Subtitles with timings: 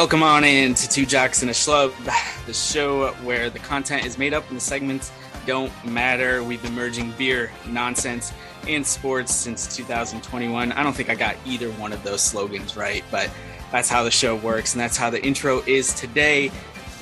[0.00, 1.92] Welcome on in to Two Jocks and a Schlub,
[2.46, 5.12] the show where the content is made up and the segments
[5.44, 6.42] don't matter.
[6.42, 8.32] We've been merging beer, nonsense,
[8.66, 10.72] and sports since 2021.
[10.72, 13.28] I don't think I got either one of those slogans right, but
[13.70, 16.50] that's how the show works, and that's how the intro is today.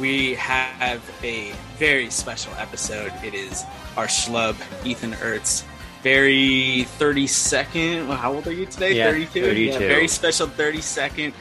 [0.00, 3.12] We have a very special episode.
[3.22, 3.64] It is
[3.96, 5.62] our schlub, Ethan Urtz.
[6.02, 8.12] Very 32nd.
[8.16, 8.96] How old are you today?
[8.96, 9.40] Yeah, 32?
[9.40, 9.72] 32.
[9.72, 11.32] Yeah, very special 32nd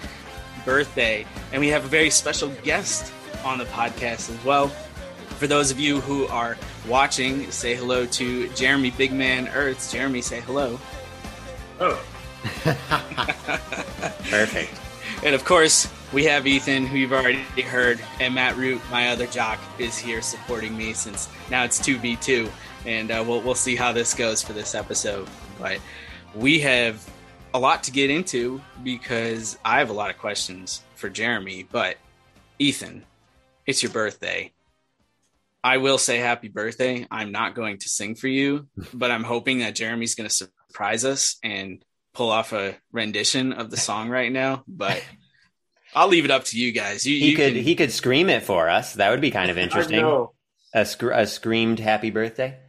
[0.67, 1.25] birthday.
[1.53, 3.11] And we have a very special guest
[3.45, 4.67] on the podcast as well.
[5.39, 9.91] For those of you who are watching, say hello to Jeremy Big Man Urtz.
[9.91, 10.77] Jeremy, say hello.
[11.79, 12.03] Oh,
[14.29, 14.73] Perfect.
[15.23, 19.27] And of course, we have Ethan, who you've already heard, and Matt Root, my other
[19.27, 22.51] jock, is here supporting me since now it's 2v2.
[22.85, 25.27] And uh, we'll, we'll see how this goes for this episode.
[25.59, 25.79] But
[26.35, 27.09] we have
[27.57, 31.67] a lot to get into because I have a lot of questions for Jeremy.
[31.69, 31.97] But
[32.59, 33.03] Ethan,
[33.65, 34.53] it's your birthday.
[35.63, 37.07] I will say happy birthday.
[37.09, 41.03] I'm not going to sing for you, but I'm hoping that Jeremy's going to surprise
[41.03, 44.63] us and pull off a rendition of the song right now.
[44.67, 45.03] But
[45.95, 47.07] I'll leave it up to you guys.
[47.07, 48.93] You, He you could can- he could scream it for us.
[48.93, 50.05] That would be kind of interesting.
[50.75, 52.59] A, sc- a screamed happy birthday.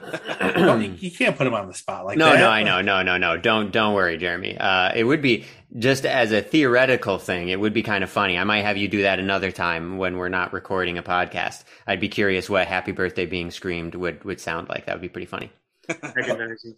[0.00, 2.38] Well, you, you can't put him on the spot like no, that.
[2.38, 3.36] no, I know, no, no, no.
[3.36, 4.56] Don't don't worry, Jeremy.
[4.58, 5.44] Uh, it would be
[5.78, 7.48] just as a theoretical thing.
[7.48, 8.38] It would be kind of funny.
[8.38, 11.64] I might have you do that another time when we're not recording a podcast.
[11.86, 14.86] I'd be curious what "Happy Birthday" being screamed would would sound like.
[14.86, 15.50] That would be pretty funny.
[15.88, 16.74] Recognizing.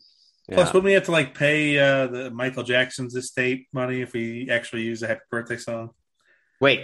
[0.48, 0.56] Yeah.
[0.56, 4.50] Plus, wouldn't we have to like pay uh, the Michael Jackson's estate money if we
[4.50, 5.90] actually use a happy birthday song?
[6.60, 6.82] Wait,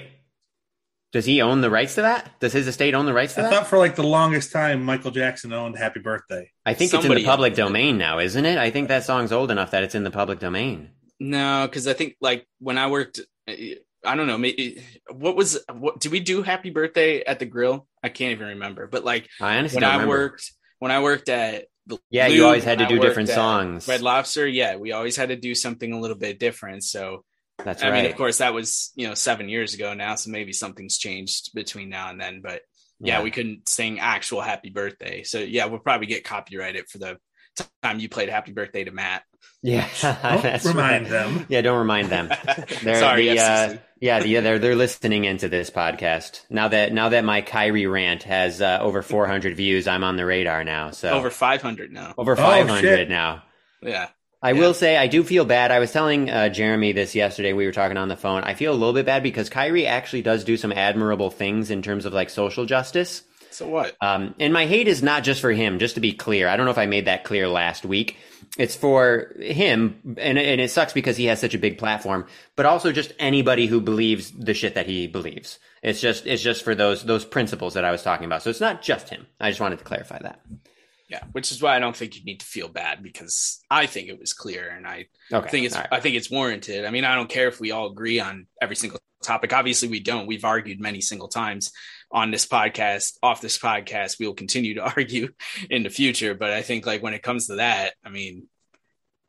[1.13, 2.39] does he own the rights to that?
[2.41, 3.53] Does his estate own the rights to I that?
[3.53, 7.05] I thought for like the longest time, Michael Jackson owned "Happy Birthday." I think it's
[7.05, 8.59] in the public domain now, isn't it?
[8.59, 10.91] I think that song's old enough that it's in the public domain.
[11.19, 14.83] no, because I think like when I worked, I don't know, maybe
[15.13, 17.87] what was what did we do Happy Birthday at the grill?
[18.03, 18.87] I can't even remember.
[18.87, 20.09] But like I honestly when don't I remember.
[20.09, 21.67] worked when I worked at
[22.11, 23.87] Yeah, Blue, you always had to do different songs.
[23.89, 26.85] Red Lobster, yeah, we always had to do something a little bit different.
[26.85, 27.25] So
[27.65, 28.03] That's I right.
[28.03, 31.51] mean, of course, that was you know seven years ago now, so maybe something's changed
[31.55, 32.41] between now and then.
[32.43, 32.63] But
[33.01, 37.19] yeah, we couldn't sing actual Happy Birthday, so yeah, we'll probably get copyrighted for the
[37.83, 39.23] time you played Happy Birthday to Matt.
[39.63, 39.89] yeah.
[40.03, 41.09] Don't remind right.
[41.11, 41.47] them.
[41.49, 42.29] Yeah, don't remind them.
[42.83, 47.11] They're Sorry, the, uh, yeah, the, they're they're listening into this podcast now that now
[47.11, 49.87] that my Kyrie rant has uh, over 400 views.
[49.89, 50.91] I'm on the radar now.
[50.93, 52.15] So Over 500 now.
[52.17, 53.09] over Oh, 500 shit.
[53.11, 53.43] now.
[53.83, 54.09] Yeah.
[54.43, 54.61] I Yeah.
[54.61, 55.71] will say I do feel bad.
[55.71, 57.53] I was telling uh, Jeremy this yesterday.
[57.53, 58.43] We were talking on the phone.
[58.43, 61.83] I feel a little bit bad because Kyrie actually does do some admirable things in
[61.83, 63.23] terms of like social justice.
[63.51, 63.97] So what?
[64.01, 66.49] Um, and my hate is not just for him, just to be clear.
[66.49, 68.17] I don't know if I made that clear last week.
[68.57, 72.27] It's for him, and, and it sucks because he has such a big platform,
[72.57, 75.59] but also just anybody who believes the shit that he believes.
[75.83, 78.43] It's just, it's just for those, those principles that I was talking about.
[78.43, 79.27] So it's not just him.
[79.39, 80.41] I just wanted to clarify that.
[81.11, 84.09] Yeah, which is why I don't think you need to feel bad because I think
[84.09, 85.49] it was clear and I Okay.
[85.49, 85.89] think it's right.
[85.91, 86.85] I think it's warranted.
[86.85, 89.53] I mean, I don't care if we all agree on every single topic.
[89.53, 90.29] Obviously, we don't.
[90.29, 91.73] We've argued many single times
[92.13, 94.21] on this podcast, off this podcast.
[94.21, 95.31] We will continue to argue
[95.69, 96.35] in the future.
[96.35, 98.47] But I think like when it comes to that, I mean,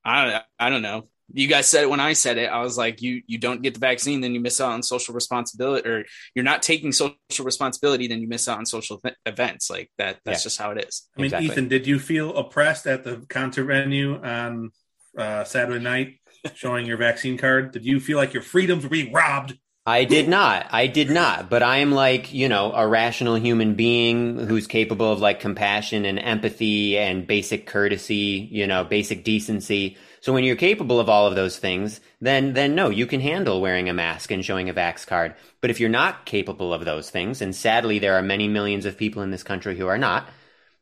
[0.05, 1.07] I I don't know.
[1.33, 2.47] You guys said it when I said it.
[2.47, 5.13] I was like, you you don't get the vaccine, then you miss out on social
[5.13, 6.05] responsibility, or
[6.35, 9.69] you're not taking social responsibility, then you miss out on social th- events.
[9.69, 10.19] Like that.
[10.25, 10.43] That's yeah.
[10.43, 11.07] just how it is.
[11.15, 11.47] I mean, exactly.
[11.47, 14.71] Ethan, did you feel oppressed at the concert venue on
[15.17, 16.19] uh, Saturday night,
[16.55, 17.71] showing your vaccine card?
[17.71, 19.57] Did you feel like your freedoms were being robbed?
[19.83, 20.67] I did not.
[20.69, 21.49] I did not.
[21.49, 26.05] But I am like, you know, a rational human being who's capable of like compassion
[26.05, 29.97] and empathy and basic courtesy, you know, basic decency.
[30.21, 33.59] So when you're capable of all of those things, then then no, you can handle
[33.59, 35.35] wearing a mask and showing a vax card.
[35.61, 38.97] But if you're not capable of those things, and sadly there are many millions of
[38.97, 40.29] people in this country who are not,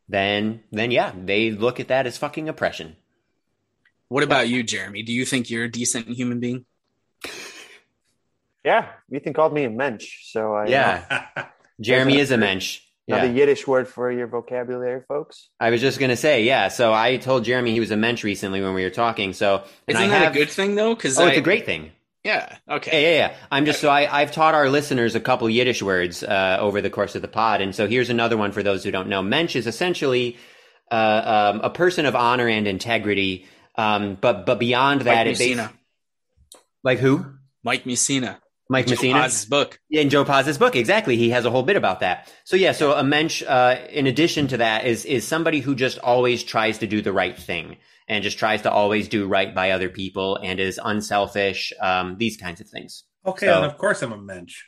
[0.09, 2.97] then then yeah, they look at that as fucking oppression.
[4.09, 5.03] What about you, Jeremy?
[5.03, 6.65] Do you think you're a decent human being?
[8.65, 11.47] Yeah, Ethan called me a mensch, so I yeah.
[11.79, 12.81] Jeremy is a mensch.
[13.09, 13.39] Another yeah.
[13.39, 15.49] Yiddish word for your vocabulary, folks.
[15.59, 16.67] I was just gonna say, yeah.
[16.67, 19.33] So I told Jeremy he was a mensch recently when we were talking.
[19.33, 20.93] So isn't I that have, a good thing though?
[20.93, 21.91] Because oh, I, it's a great thing.
[22.23, 22.55] Yeah.
[22.69, 23.01] Okay.
[23.01, 23.35] Yeah, yeah, yeah.
[23.49, 26.89] I'm just so I, I've taught our listeners a couple Yiddish words uh, over the
[26.91, 29.23] course of the pod, and so here's another one for those who don't know.
[29.23, 30.37] Mensch is essentially
[30.91, 35.71] uh, um, a person of honor and integrity, um, but but beyond that, Mike Mussina.
[36.83, 37.25] like who?
[37.63, 38.37] Mike Mussina.
[38.69, 39.21] Mike Joe Mussina.
[39.21, 39.79] Poz's book.
[39.89, 41.17] Yeah, in Joe Poz's book, exactly.
[41.17, 42.31] He has a whole bit about that.
[42.43, 45.97] So yeah, so a mensch, uh, in addition to that, is is somebody who just
[45.99, 47.77] always tries to do the right thing
[48.07, 51.73] and just tries to always do right by other people and is unselfish.
[51.81, 53.03] Um, these kinds of things.
[53.25, 54.63] Okay, so, and of course I'm a mensch.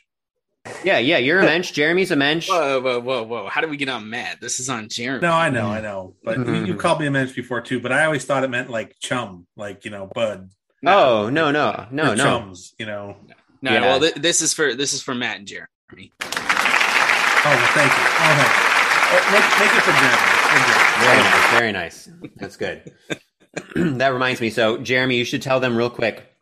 [0.84, 1.72] Yeah, yeah, you're a mensch.
[1.72, 2.48] Jeremy's a mensch.
[2.48, 3.48] Whoa, whoa, whoa, whoa!
[3.48, 4.40] How do we get on Matt?
[4.40, 5.22] This is on Jeremy.
[5.22, 6.66] No, I know, I know, but mm-hmm.
[6.66, 7.80] you called me a mensch before too.
[7.80, 10.50] But I always thought it meant like chum, like you know, bud.
[10.82, 12.24] No, no, no, no, no.
[12.24, 13.16] Chums, you know.
[13.26, 13.34] No,
[13.70, 13.80] yeah.
[13.80, 16.12] well, th- this is for this is for Matt and Jeremy.
[17.44, 18.04] Oh, well, thank you.
[18.04, 18.72] Oh, thank you.
[19.14, 20.42] Oh, make, make, it for Jeremy.
[21.02, 21.50] Very nice.
[21.50, 22.10] Very nice.
[22.36, 22.92] That's good.
[23.98, 24.50] that reminds me.
[24.50, 26.32] So, Jeremy, you should tell them real quick.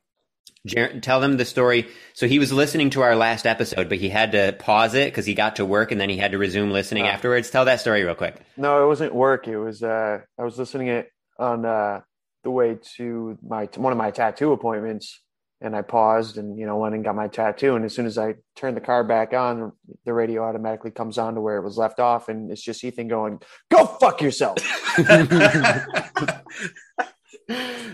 [0.67, 1.89] Jer- tell them the story.
[2.13, 5.25] So he was listening to our last episode, but he had to pause it because
[5.25, 7.51] he got to work and then he had to resume listening uh, afterwards.
[7.51, 8.37] Tell that story real quick.
[8.57, 9.49] No, it wasn't work.
[9.49, 12.03] It was uh, I was listening it on uh,
[12.45, 15.21] the way to my one of my tattoo appointments
[15.61, 17.77] and I paused and you know went and got my tattoo.
[17.77, 19.73] And as soon as I turned the car back on,
[20.05, 23.09] the radio automatically comes on to where it was left off, and it's just Ethan
[23.09, 23.41] going,
[23.71, 24.57] "Go fuck yourself."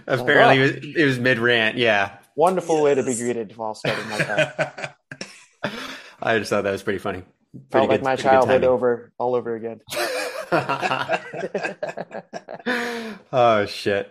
[0.09, 1.77] Apparently, it was, it was mid rant.
[1.77, 2.85] Yeah, wonderful yes.
[2.85, 4.97] way to be greeted while starting like that.
[6.23, 7.23] I just thought that was pretty funny.
[7.53, 9.81] Pretty Felt good, like my childhood over all over again.
[13.33, 14.11] oh shit!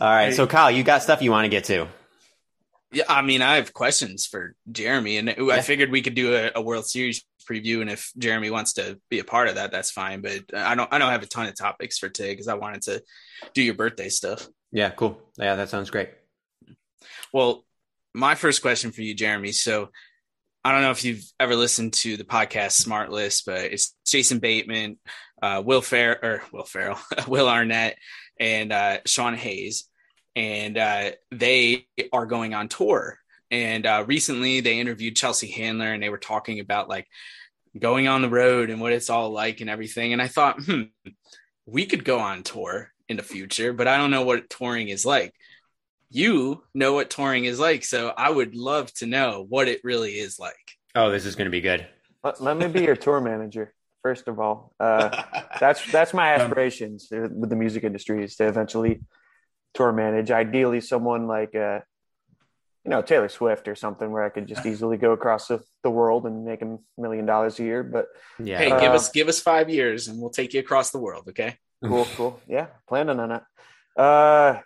[0.00, 1.86] All right, so Kyle, you got stuff you want to get to?
[2.92, 5.54] Yeah, I mean, I have questions for Jeremy, and yeah.
[5.54, 8.98] I figured we could do a, a, World Series preview, and if Jeremy wants to
[9.08, 10.22] be a part of that, that's fine.
[10.22, 12.82] But I don't, I don't have a ton of topics for today because I wanted
[12.82, 13.02] to
[13.54, 14.48] do your birthday stuff.
[14.72, 15.20] Yeah, cool.
[15.38, 16.10] Yeah, that sounds great.
[17.32, 17.64] Well,
[18.12, 19.52] my first question for you, Jeremy.
[19.52, 19.90] So,
[20.64, 24.98] I don't know if you've ever listened to the podcast SmartLess, but it's Jason Bateman,
[25.40, 26.98] uh, Will Fair or Will Ferrell,
[27.28, 27.96] Will Arnett,
[28.38, 29.88] and uh, Sean Hayes
[30.36, 33.18] and uh, they are going on tour.
[33.50, 37.08] And uh, recently, they interviewed Chelsea Handler, and they were talking about like
[37.78, 40.12] going on the road and what it's all like and everything.
[40.12, 40.82] And I thought, hmm,
[41.66, 45.04] we could go on tour in the future, but I don't know what touring is
[45.04, 45.34] like.
[46.10, 50.12] You know what touring is like, so I would love to know what it really
[50.12, 50.78] is like.
[50.94, 51.86] Oh, this is going to be good.
[52.24, 53.72] Let, let me be your tour manager.
[54.02, 55.22] First of all, uh,
[55.60, 59.00] that's that's my aspirations with the music industry is to eventually
[59.74, 60.30] tour manage.
[60.30, 61.80] Ideally, someone like uh,
[62.84, 65.90] you know Taylor Swift or something where I could just easily go across the, the
[65.90, 67.82] world and make a million dollars a year.
[67.82, 68.06] But
[68.38, 70.98] yeah, hey, uh, give us give us five years and we'll take you across the
[70.98, 71.24] world.
[71.28, 71.56] Okay.
[71.82, 72.40] Cool, cool.
[72.46, 73.42] Yeah, planning on it.
[73.96, 74.60] Uh,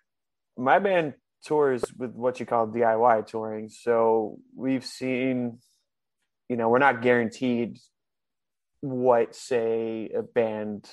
[0.56, 3.68] my band tours with what you call DIY touring.
[3.68, 5.58] So we've seen,
[6.49, 7.78] you know, we're not guaranteed
[8.80, 10.88] what say a band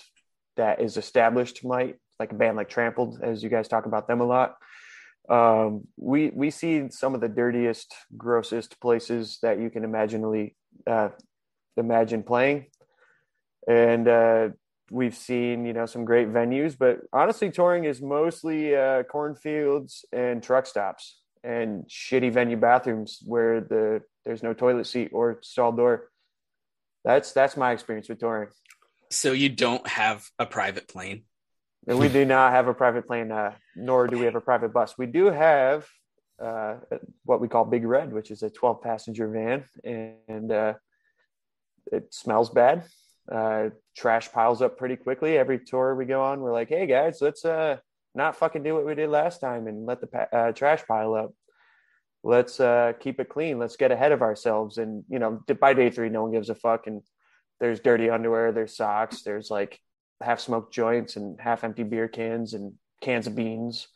[0.58, 4.22] that is established might like a band like Trampled, as you guys talk about them
[4.22, 4.56] a lot.
[5.30, 10.56] Um, we we see some of the dirtiest, grossest places that you can imaginably
[10.88, 11.10] uh,
[11.78, 12.68] imagine playing,
[13.68, 14.50] and uh,
[14.90, 16.78] we've seen you know some great venues.
[16.78, 23.62] But honestly, touring is mostly uh, cornfields and truck stops and shitty venue bathrooms where
[23.62, 26.10] the there's no toilet seat or stall door.
[27.04, 28.50] That's that's my experience with touring.
[29.10, 31.24] So you don't have a private plane?
[31.88, 34.74] And we do not have a private plane, uh, nor do we have a private
[34.74, 34.98] bus.
[34.98, 35.88] We do have
[36.42, 36.76] uh,
[37.26, 40.74] what we call Big Red, which is a 12 passenger van, and uh,
[41.92, 42.84] it smells bad.
[43.32, 45.38] Uh, trash piles up pretty quickly.
[45.38, 47.78] Every tour we go on, we're like, "Hey guys, let's uh,
[48.14, 51.34] not fucking do what we did last time and let the uh, trash pile up.
[52.24, 53.58] Let's uh, keep it clean.
[53.58, 54.78] Let's get ahead of ourselves.
[54.78, 56.88] And you know, by day three, no one gives a fuck.
[56.88, 57.02] And
[57.60, 59.80] there's dirty underwear, there's socks, there's like
[60.22, 63.88] half smoked joints and half empty beer cans and cans of beans,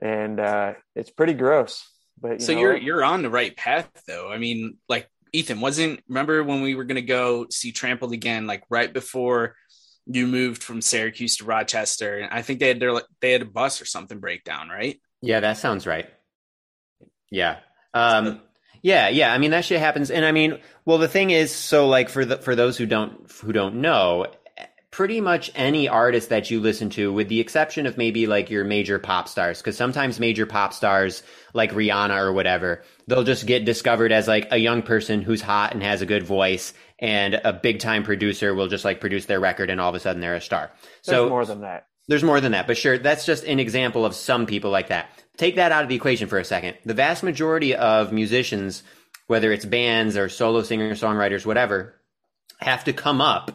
[0.00, 1.88] and uh, it's pretty gross.
[2.20, 4.30] But you so know, you're you're on the right path, though.
[4.30, 6.00] I mean, like Ethan wasn't.
[6.08, 9.54] Remember when we were gonna go see Trampled again, like right before
[10.06, 13.46] you moved from Syracuse to Rochester, and I think they had their they had a
[13.46, 15.00] bus or something breakdown, right?
[15.22, 16.08] Yeah, that sounds right.
[17.30, 17.58] Yeah.
[17.94, 18.40] Um,
[18.82, 19.32] yeah, yeah.
[19.32, 22.24] I mean that shit happens, and I mean, well, the thing is, so like for
[22.24, 24.26] the for those who don't who don't know,
[24.90, 28.64] pretty much any artist that you listen to, with the exception of maybe like your
[28.64, 31.22] major pop stars, because sometimes major pop stars
[31.54, 35.74] like Rihanna or whatever, they'll just get discovered as like a young person who's hot
[35.74, 39.40] and has a good voice, and a big time producer will just like produce their
[39.40, 40.70] record, and all of a sudden they're a star.
[41.04, 41.86] there's so more than that.
[42.08, 45.08] there's more than that, but sure, that's just an example of some people like that.
[45.36, 46.76] Take that out of the equation for a second.
[46.84, 48.82] The vast majority of musicians,
[49.28, 51.94] whether it's bands or solo singer songwriters, whatever,
[52.58, 53.52] have to come up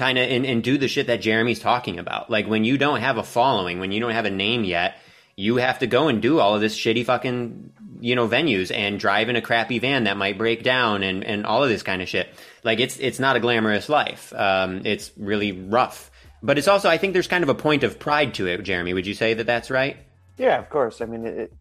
[0.00, 2.30] kind of and, and do the shit that Jeremy's talking about.
[2.30, 4.96] Like when you don't have a following, when you don't have a name yet,
[5.36, 8.98] you have to go and do all of this shitty fucking you know venues and
[8.98, 12.02] drive in a crappy van that might break down and and all of this kind
[12.02, 12.28] of shit.
[12.64, 14.32] Like it's it's not a glamorous life.
[14.34, 16.10] Um, it's really rough.
[16.42, 18.94] But it's also, I think there's kind of a point of pride to it, Jeremy.
[18.94, 19.98] Would you say that that's right?
[20.38, 21.02] Yeah, of course.
[21.02, 21.52] I mean, it, it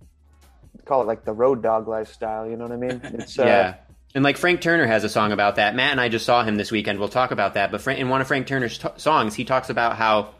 [0.86, 2.50] call it like the road dog lifestyle.
[2.50, 3.01] You know what I mean?
[3.19, 3.75] It's uh, yeah.
[4.15, 5.75] And like Frank Turner has a song about that.
[5.75, 6.99] Matt and I just saw him this weekend.
[6.99, 7.71] We'll talk about that.
[7.71, 10.33] But in one of Frank Turner's t- songs, he talks about how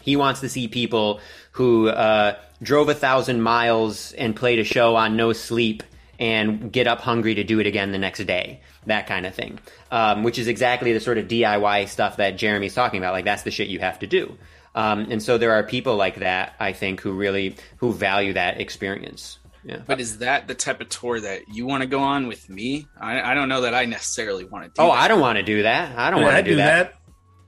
[0.00, 1.20] he wants to see people
[1.52, 5.82] who uh, drove a thousand miles and played a show on no sleep
[6.18, 8.60] and get up hungry to do it again the next day.
[8.86, 9.58] That kind of thing.
[9.90, 13.12] Um, which is exactly the sort of DIY stuff that Jeremy's talking about.
[13.12, 14.38] Like that's the shit you have to do.
[14.74, 18.60] Um, and so there are people like that, I think, who really who value that
[18.60, 19.38] experience.
[19.64, 19.78] Yeah.
[19.86, 22.86] But is that the type of tour that you want to go on with me?
[23.00, 24.74] I, I don't know that I necessarily want to do.
[24.82, 24.98] Oh, that.
[24.98, 25.96] I don't want to do that.
[25.96, 26.94] I don't Yeah, want to do that.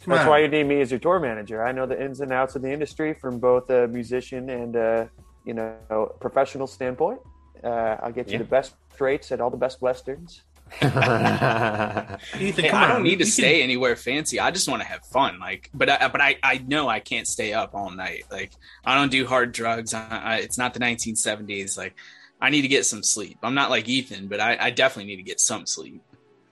[0.04, 0.28] Come That's on.
[0.28, 1.64] why you need me as your tour manager.
[1.66, 5.10] I know the ins and outs of the industry from both a musician and a
[5.44, 7.20] you know professional standpoint.
[7.62, 8.38] Uh, I'll get you Yeah.
[8.38, 10.42] the best rates at all the best westerns.
[10.82, 14.40] Ethan, Hey, I don't need to You can- stay anywhere fancy.
[14.40, 15.38] I just want to have fun.
[15.38, 18.24] Like, but I, but I, I know I can't stay up all night.
[18.30, 18.52] Like,
[18.84, 19.94] I don't do hard drugs.
[19.94, 21.76] I, I, it's not the 1970s.
[21.78, 21.94] Like,
[22.40, 23.38] I need to get some sleep.
[23.42, 26.02] I'm not like Ethan, but I, I definitely need to get some sleep.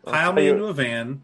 [0.06, 1.22] I'll Pile me into a van.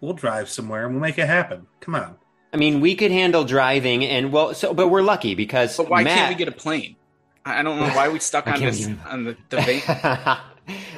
[0.00, 1.66] We'll drive somewhere and we'll make it happen.
[1.80, 2.16] Come on.
[2.52, 6.02] I mean, we could handle driving, and well, so but we're lucky because But why
[6.02, 6.96] Matt, can't we get a plane?
[7.44, 10.38] I I don't know why we stuck on this even- on the, the van.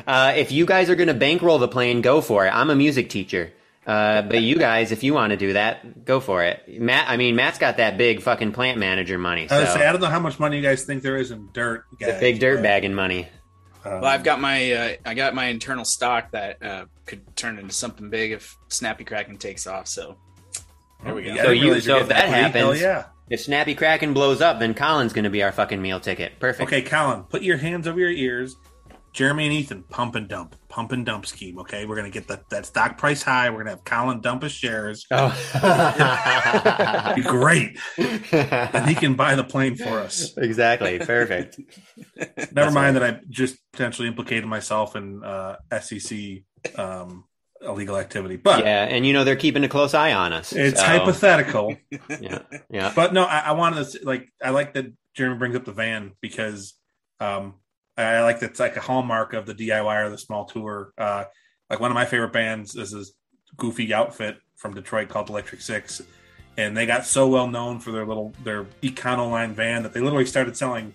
[0.07, 2.51] Uh, if you guys are going to bankroll the plane, go for it.
[2.51, 3.53] I'm a music teacher.
[3.85, 6.81] Uh, but you guys, if you want to do that, go for it.
[6.81, 9.49] Matt, I mean, Matt's got that big fucking plant manager money.
[9.49, 11.49] So was say, I don't know how much money you guys think there is in
[11.53, 11.85] dirt.
[11.99, 13.27] the big dirt but, bagging money.
[13.85, 17.59] um, Well, I've got my uh, I got my internal stock that uh, could turn
[17.59, 19.89] into something big if Snappy Kraken takes off.
[19.89, 20.17] So
[21.03, 21.33] there we go.
[21.33, 23.07] I So you- so if that happens- yeah.
[23.31, 26.39] If Snappy Kraken blows up, then Colin's going to be our fucking meal ticket.
[26.39, 26.69] Perfect.
[26.69, 28.57] Okay, Colin, put your hands over your ears.
[29.13, 31.59] Jeremy and Ethan, pump and dump, pump and dump scheme.
[31.59, 33.51] Okay, we're gonna get that that stock price high.
[33.51, 35.05] We're gonna have Colin dump his shares.
[35.11, 35.29] Oh.
[37.17, 40.33] Be great, and he can buy the plane for us.
[40.37, 40.99] exactly.
[40.99, 41.61] Perfect.
[42.53, 46.19] Never mind that I just potentially implicated myself in uh, SEC
[46.77, 47.25] um,
[47.61, 50.53] illegal activity, but Yeah, and you know they're keeping a close eye on us.
[50.53, 51.77] it's so- hypothetical.
[52.21, 52.39] Yeah,
[52.71, 52.93] yeah.
[52.95, 56.13] But no, I, I wanted to like I like that Jeremy brings up the van
[56.23, 56.75] because
[57.21, 57.55] um,
[57.97, 60.93] I like that's like a hallmark of the DIY or the small tour.
[60.97, 61.25] Uh,
[61.69, 63.13] like one of my favorite bands is this
[63.57, 66.01] goofy outfit from Detroit called Electric Six,
[66.57, 70.27] and they got so well known for their little their Econoline van that they literally
[70.27, 70.95] started selling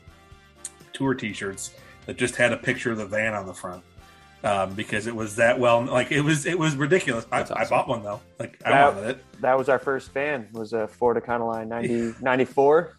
[0.93, 1.73] tour T-shirts
[2.05, 3.83] that just had a picture of the van on the front.
[4.43, 7.25] Um, because it was that well, like it was, it was ridiculous.
[7.31, 8.21] I, That's I bought one though.
[8.39, 9.23] Like I That- wanted it.
[9.41, 10.47] That was our first van.
[10.53, 12.97] Was a Ford Econoline 90, 94.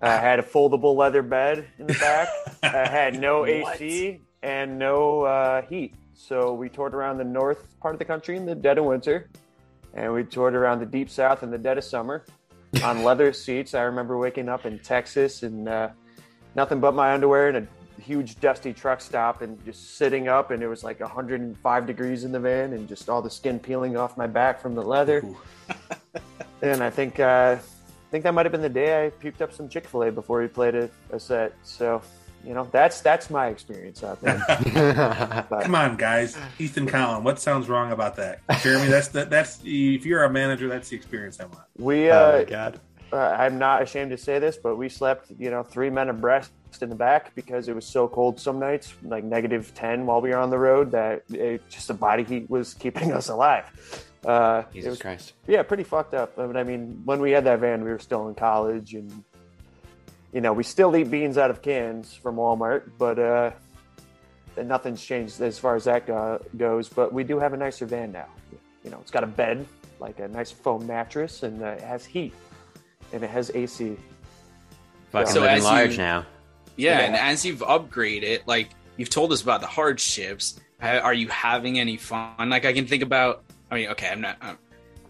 [0.00, 2.28] Uh, had a foldable leather bed in the back.
[2.62, 5.94] I had no AC and no uh, heat.
[6.14, 9.28] So we toured around the north part of the country in the dead of winter,
[9.94, 12.24] and we toured around the deep south in the dead of summer
[12.84, 13.74] on leather seats.
[13.74, 15.88] I remember waking up in Texas and uh,
[16.54, 20.62] nothing but my underwear and a huge dusty truck stop and just sitting up and
[20.62, 24.16] it was like 105 degrees in the van and just all the skin peeling off
[24.16, 25.24] my back from the leather.
[26.60, 27.60] And I think uh, I
[28.10, 30.40] think that might have been the day I puked up some Chick Fil A before
[30.40, 31.52] we played a, a set.
[31.62, 32.02] So
[32.44, 34.42] you know that's that's my experience out there.
[35.50, 36.36] But Come on, guys.
[36.58, 38.40] Ethan Colin, what sounds wrong about that?
[38.62, 41.64] Jeremy, that's that, that's if you're a manager, that's the experience I want.
[41.76, 42.80] we oh uh, my god.
[43.12, 46.52] uh, I'm not ashamed to say this, but we slept, you know, three men abreast
[46.82, 50.30] in the back because it was so cold some nights, like negative 10 while we
[50.30, 53.64] were on the road, that it, just the body heat was keeping us alive.
[54.24, 55.32] Uh, Jesus was, Christ.
[55.46, 56.38] Yeah, pretty fucked up.
[56.38, 59.24] I mean, I mean, when we had that van, we were still in college and,
[60.32, 63.50] you know, we still eat beans out of cans from Walmart, but uh,
[64.62, 66.88] nothing's changed as far as that go- goes.
[66.88, 68.26] But we do have a nicer van now.
[68.84, 69.66] You know, it's got a bed,
[70.00, 72.34] like a nice foam mattress, and uh, it has heat
[73.12, 73.96] and it has AC.
[75.12, 76.26] Fucking So living large you- now.
[76.78, 77.06] Yeah, Yeah.
[77.06, 81.96] and as you've upgraded, like you've told us about the hardships, are you having any
[81.96, 82.48] fun?
[82.48, 83.42] Like I can think about.
[83.70, 84.38] I mean, okay, I'm not.
[84.40, 84.58] Um,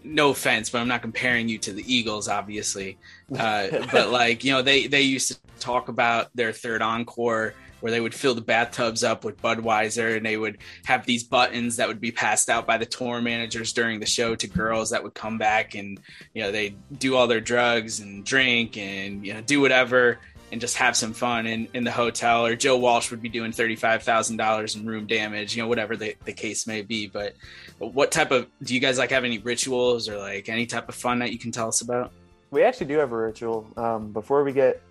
[0.03, 2.97] no offense, but I'm not comparing you to the Eagles, obviously.
[3.37, 7.91] Uh, but like you know, they they used to talk about their third encore where
[7.91, 11.87] they would fill the bathtubs up with Budweiser and they would have these buttons that
[11.87, 15.13] would be passed out by the tour managers during the show to girls that would
[15.13, 15.97] come back and
[16.33, 20.19] you know they do all their drugs and drink and you know do whatever
[20.51, 23.51] and just have some fun in, in the hotel or Joe Walsh would be doing
[23.51, 27.07] $35,000 in room damage, you know, whatever the, the case may be.
[27.07, 27.35] But,
[27.79, 30.89] but what type of, do you guys like have any rituals or like any type
[30.89, 32.11] of fun that you can tell us about?
[32.51, 33.67] We actually do have a ritual.
[33.77, 34.81] Um, before we get,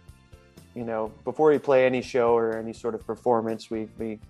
[0.74, 4.20] you know, before we play any show or any sort of performance, we, we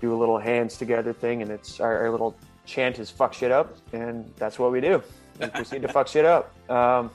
[0.00, 2.36] do a little hands together thing, and it's our, our little
[2.66, 5.02] chant is "fuck shit up," and that's what we do.
[5.40, 6.52] We proceed to fuck shit up.
[6.70, 7.10] Um,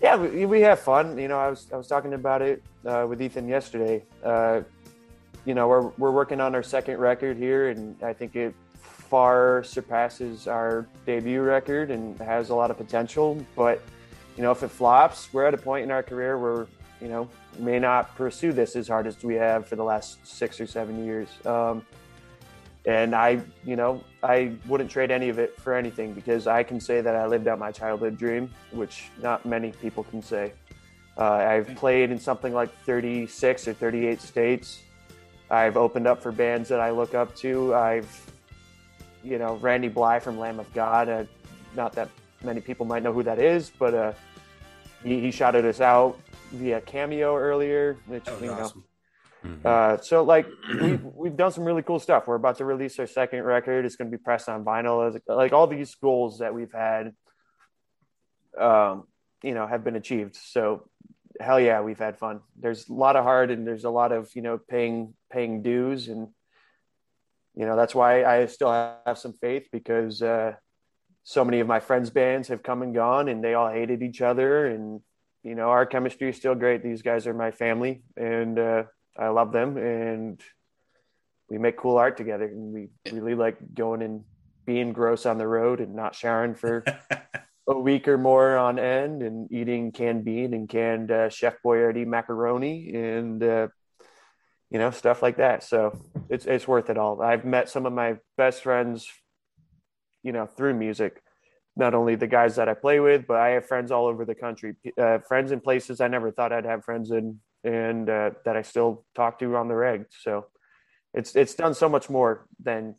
[0.00, 1.18] yeah, we, we have fun.
[1.18, 4.02] You know, I was I was talking about it uh, with Ethan yesterday.
[4.24, 4.62] Uh,
[5.44, 9.62] you know, we're we're working on our second record here, and I think it far
[9.64, 13.44] surpasses our debut record and has a lot of potential.
[13.56, 13.82] But
[14.36, 16.66] you know, if it flops, we're at a point in our career where
[17.00, 17.28] you know
[17.58, 21.04] may not pursue this as hard as we have for the last six or seven
[21.04, 21.28] years.
[21.44, 21.84] Um,
[22.86, 26.80] and I, you know, I wouldn't trade any of it for anything because I can
[26.80, 30.52] say that I lived out my childhood dream, which not many people can say.
[31.18, 34.82] Uh, I've played in something like 36 or 38 states.
[35.50, 37.74] I've opened up for bands that I look up to.
[37.74, 38.32] I've,
[39.22, 41.08] you know, Randy Blythe from Lamb of God.
[41.08, 41.24] Uh,
[41.76, 42.08] not that
[42.42, 44.12] many people might know who that is, but uh,
[45.02, 46.18] he, he shouted us out
[46.52, 48.72] via Cameo earlier, which you know.
[49.40, 49.60] Awesome.
[49.64, 50.46] Uh, so like
[50.80, 52.26] we've we've done some really cool stuff.
[52.26, 53.84] We're about to release our second record.
[53.84, 55.18] It's going to be pressed on vinyl.
[55.26, 57.12] Like all these goals that we've had,
[58.58, 59.04] um,
[59.42, 60.36] you know, have been achieved.
[60.36, 60.88] So
[61.40, 62.40] hell yeah, we've had fun.
[62.58, 66.08] There's a lot of hard and there's a lot of you know paying paying dues
[66.08, 66.28] and
[67.54, 70.54] you know that's why I still have some faith because uh,
[71.22, 74.20] so many of my friends' bands have come and gone and they all hated each
[74.20, 75.00] other and
[75.42, 76.82] you know our chemistry is still great.
[76.82, 78.58] These guys are my family and.
[78.58, 78.82] Uh,
[79.20, 80.40] I love them, and
[81.50, 82.46] we make cool art together.
[82.46, 84.24] And we really like going and
[84.64, 86.84] being gross on the road and not showering for
[87.68, 92.06] a week or more on end, and eating canned bean and canned uh, Chef Boyardee
[92.06, 93.68] macaroni, and uh,
[94.70, 95.62] you know stuff like that.
[95.64, 97.20] So it's it's worth it all.
[97.20, 99.06] I've met some of my best friends,
[100.22, 101.22] you know, through music.
[101.76, 104.34] Not only the guys that I play with, but I have friends all over the
[104.34, 108.56] country, uh, friends in places I never thought I'd have friends in and uh, that
[108.56, 110.06] I still talk to on the reg.
[110.22, 110.46] So
[111.14, 112.94] it's it's done so much more than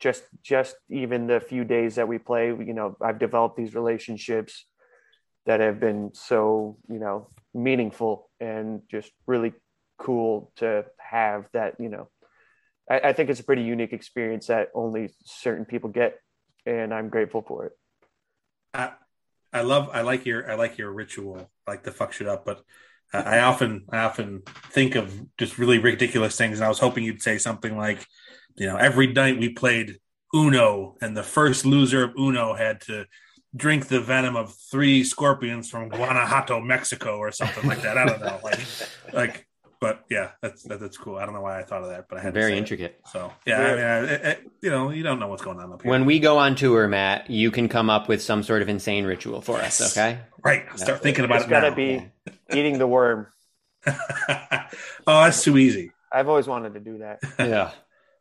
[0.00, 2.48] just just even the few days that we play.
[2.48, 4.66] You know, I've developed these relationships
[5.46, 9.54] that have been so you know meaningful and just really
[9.98, 11.46] cool to have.
[11.52, 12.08] That you know,
[12.90, 16.18] I, I think it's a pretty unique experience that only certain people get,
[16.66, 17.72] and I'm grateful for it.
[18.74, 18.92] I,
[19.52, 22.44] I love I like your I like your ritual I like the fuck shit up,
[22.44, 22.62] but
[23.12, 27.22] I often I often think of just really ridiculous things, and I was hoping you'd
[27.22, 28.04] say something like,
[28.56, 29.98] you know, every night we played
[30.34, 33.06] Uno, and the first loser of Uno had to
[33.54, 37.96] drink the venom of three scorpions from Guanajuato, Mexico, or something like that.
[37.96, 38.60] I don't know, like
[39.12, 39.45] like.
[39.80, 41.16] But yeah, that's that, that's cool.
[41.16, 42.58] I don't know why I thought of that, but I had to Very say it.
[42.60, 43.00] intricate.
[43.12, 45.72] So yeah, I mean, I, I, I- you know, you don't know what's going on
[45.72, 45.90] up here.
[45.90, 49.04] When we go on tour, Matt, you can come up with some sort of insane
[49.04, 50.20] ritual for us, okay?
[50.42, 51.76] right, start thinking about It's it got to now.
[51.76, 52.10] be
[52.52, 53.26] eating the worm.
[53.86, 53.94] oh,
[55.06, 55.92] that's too easy.
[56.10, 57.20] I've always wanted to do that.
[57.38, 57.70] Yeah.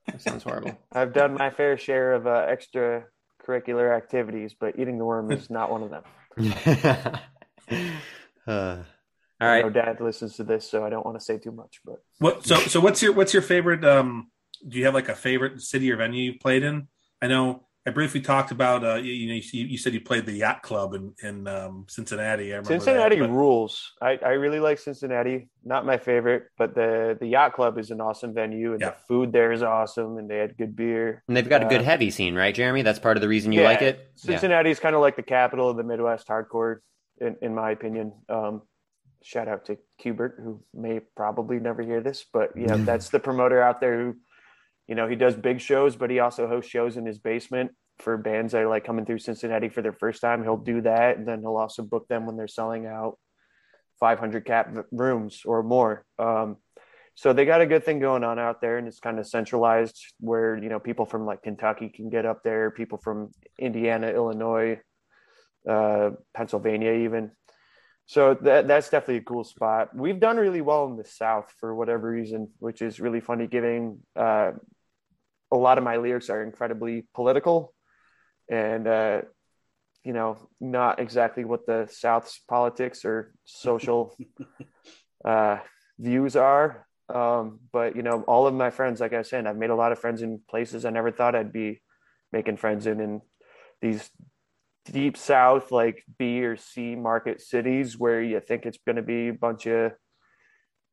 [0.07, 0.77] That sounds horrible.
[0.91, 5.71] I've done my fair share of uh, extracurricular activities, but eating the worm is not
[5.71, 6.03] one of them.
[8.47, 8.77] uh,
[9.41, 9.65] all I right.
[9.65, 11.81] know Dad listens to this, so I don't want to say too much.
[11.85, 12.45] But What?
[12.45, 13.83] So, so what's your what's your favorite?
[13.83, 14.31] Um,
[14.67, 16.87] do you have like a favorite city or venue you've played in?
[17.21, 18.83] I know I briefly talked about.
[18.83, 21.85] Uh, you, you know, you, you said you played the yacht club in in um,
[21.87, 22.45] Cincinnati.
[22.45, 23.91] I remember Cincinnati that, but- rules.
[24.01, 25.49] I, I really like Cincinnati.
[25.63, 28.91] Not my favorite, but the the yacht club is an awesome venue, and Yeah.
[28.91, 31.23] the food there is awesome, and they had good beer.
[31.27, 32.81] And they've got a good Uh, heavy scene, right, Jeremy?
[32.81, 33.97] That's part of the reason you yeah, like it?
[33.99, 34.31] Yeah.
[34.31, 36.77] Cincinnati is kind of like the capital of the Midwest hardcore
[37.21, 38.13] in, in my opinion.
[38.29, 38.61] Um,
[39.25, 43.59] shout out to Cubert, who may probably never hear this, but yeah, that's the promoter
[43.59, 44.15] out there who,
[44.87, 48.17] you know, he does big shows, but he also hosts shows in his basement for
[48.17, 50.43] bands that are like coming through Cincinnati for their first time.
[50.43, 53.17] He'll do that, and then he'll also book them when they're selling out
[53.99, 56.05] 500 cap rooms or more.
[56.19, 56.57] Um,
[57.15, 59.97] so they got a good thing going on out there, and it's kind of centralized
[60.19, 64.79] where you know people from like Kentucky can get up there, people from Indiana, Illinois,
[65.67, 67.31] uh, Pennsylvania, even.
[68.07, 69.95] So that that's definitely a cool spot.
[69.95, 73.47] We've done really well in the South for whatever reason, which is really funny.
[73.47, 74.51] Given uh,
[75.51, 77.73] a lot of my lyrics are incredibly political,
[78.49, 79.21] and uh,
[80.03, 84.15] you know, not exactly what the South's politics or social
[85.25, 85.57] uh,
[85.97, 86.85] views are.
[87.11, 89.91] Um, but you know, all of my friends, like I said, I've made a lot
[89.91, 91.81] of friends in places I never thought I'd be
[92.31, 93.21] making friends in, in
[93.81, 94.09] these
[94.85, 99.29] deep South, like B or C market cities where you think it's going to be
[99.29, 99.93] a bunch of,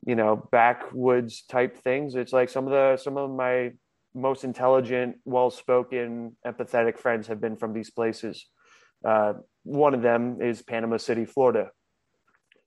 [0.07, 2.15] you know, backwoods type things.
[2.15, 3.73] It's like some of the some of my
[4.15, 8.47] most intelligent, well-spoken, empathetic friends have been from these places.
[9.05, 11.71] Uh, one of them is Panama City, Florida.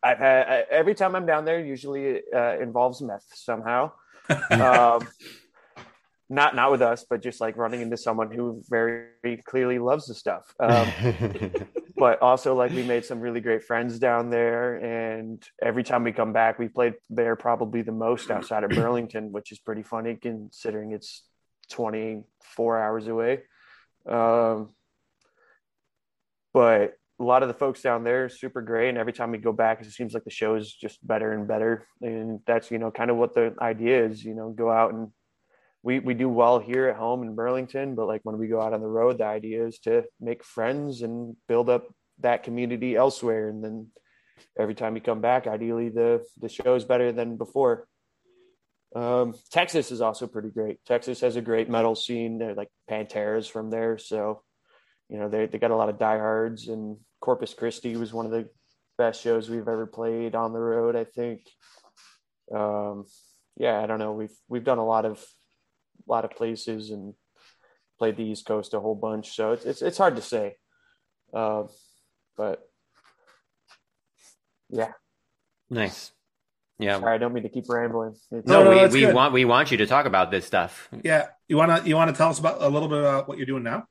[0.01, 3.91] I've had every time I'm down there, usually uh, involves meth somehow.
[4.51, 5.07] um,
[6.29, 10.15] not not with us, but just like running into someone who very clearly loves the
[10.15, 10.53] stuff.
[10.59, 10.87] Um,
[11.97, 16.11] but also, like we made some really great friends down there, and every time we
[16.11, 20.15] come back, we played there probably the most outside of Burlington, which is pretty funny
[20.15, 21.23] considering it's
[21.69, 23.43] 24 hours away.
[24.09, 24.71] Um,
[26.53, 29.37] but a lot of the folks down there are super great, and every time we
[29.37, 31.87] go back, it seems like the show is just better and better.
[32.01, 34.23] And that's you know kind of what the idea is.
[34.23, 35.11] You know, go out and
[35.85, 38.73] we we do well here at home in Burlington, but like when we go out
[38.73, 41.85] on the road, the idea is to make friends and build up
[42.21, 43.49] that community elsewhere.
[43.49, 43.91] And then
[44.59, 47.87] every time you come back, ideally the the show is better than before.
[48.95, 50.83] Um, Texas is also pretty great.
[50.87, 52.39] Texas has a great metal scene.
[52.39, 54.41] They're like Pantera's from there, so
[55.07, 56.67] you know they they got a lot of diehards.
[56.67, 58.49] And Corpus Christi was one of the
[58.97, 60.95] best shows we've ever played on the road.
[60.95, 61.41] I think.
[62.51, 63.05] Um,
[63.55, 64.13] yeah, I don't know.
[64.13, 65.23] We've we've done a lot of
[66.07, 67.13] a lot of places and
[67.97, 69.35] played the East Coast a whole bunch.
[69.35, 70.55] So it's it's, it's hard to say,
[71.33, 71.63] uh,
[72.37, 72.67] but
[74.69, 74.91] yeah.
[75.69, 76.11] Nice.
[76.77, 76.99] Yeah.
[76.99, 78.15] Sorry, I don't mean to keep rambling.
[78.31, 80.89] It's, no, no, we, we want we want you to talk about this stuff.
[81.03, 83.63] Yeah, you wanna you wanna tell us about a little bit about what you're doing
[83.63, 83.87] now?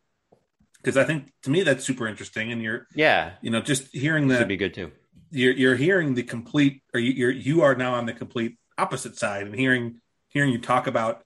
[0.77, 4.29] Because I think to me that's super interesting, and you're yeah, you know, just hearing
[4.29, 4.93] that would be good too.
[5.31, 9.17] You're you're hearing the complete, or you, you're you are now on the complete opposite
[9.17, 11.24] side, and hearing hearing you talk about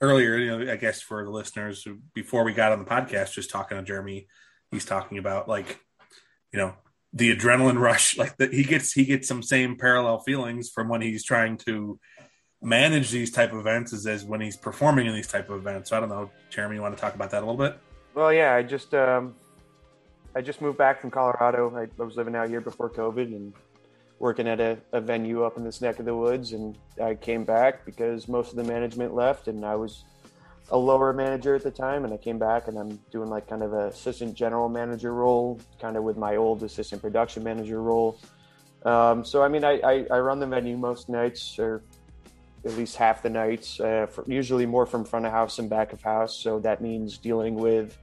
[0.00, 0.36] earlier.
[0.36, 3.76] You know, I guess for the listeners before we got on the podcast, just talking
[3.76, 4.26] to Jeremy,
[4.70, 5.80] he's talking about like
[6.52, 6.74] you know
[7.12, 11.00] the adrenaline rush like that he gets he gets some same parallel feelings from when
[11.00, 11.98] he's trying to
[12.62, 15.90] manage these type of events as, as when he's performing in these type of events
[15.90, 17.78] so i don't know jeremy you want to talk about that a little bit
[18.14, 19.34] well yeah i just um
[20.34, 23.54] i just moved back from colorado i, I was living out here before covid and
[24.20, 27.44] working at a, a venue up in this neck of the woods and i came
[27.44, 30.04] back because most of the management left and i was
[30.70, 33.62] a lower manager at the time and I came back and I'm doing like kind
[33.62, 38.18] of a assistant general manager role, kind of with my old assistant production manager role.
[38.84, 41.82] Um, so I mean, I, I, I, run the venue most nights or
[42.64, 45.92] at least half the nights, uh, for, usually more from front of house and back
[45.92, 46.38] of house.
[46.38, 47.98] So that means dealing with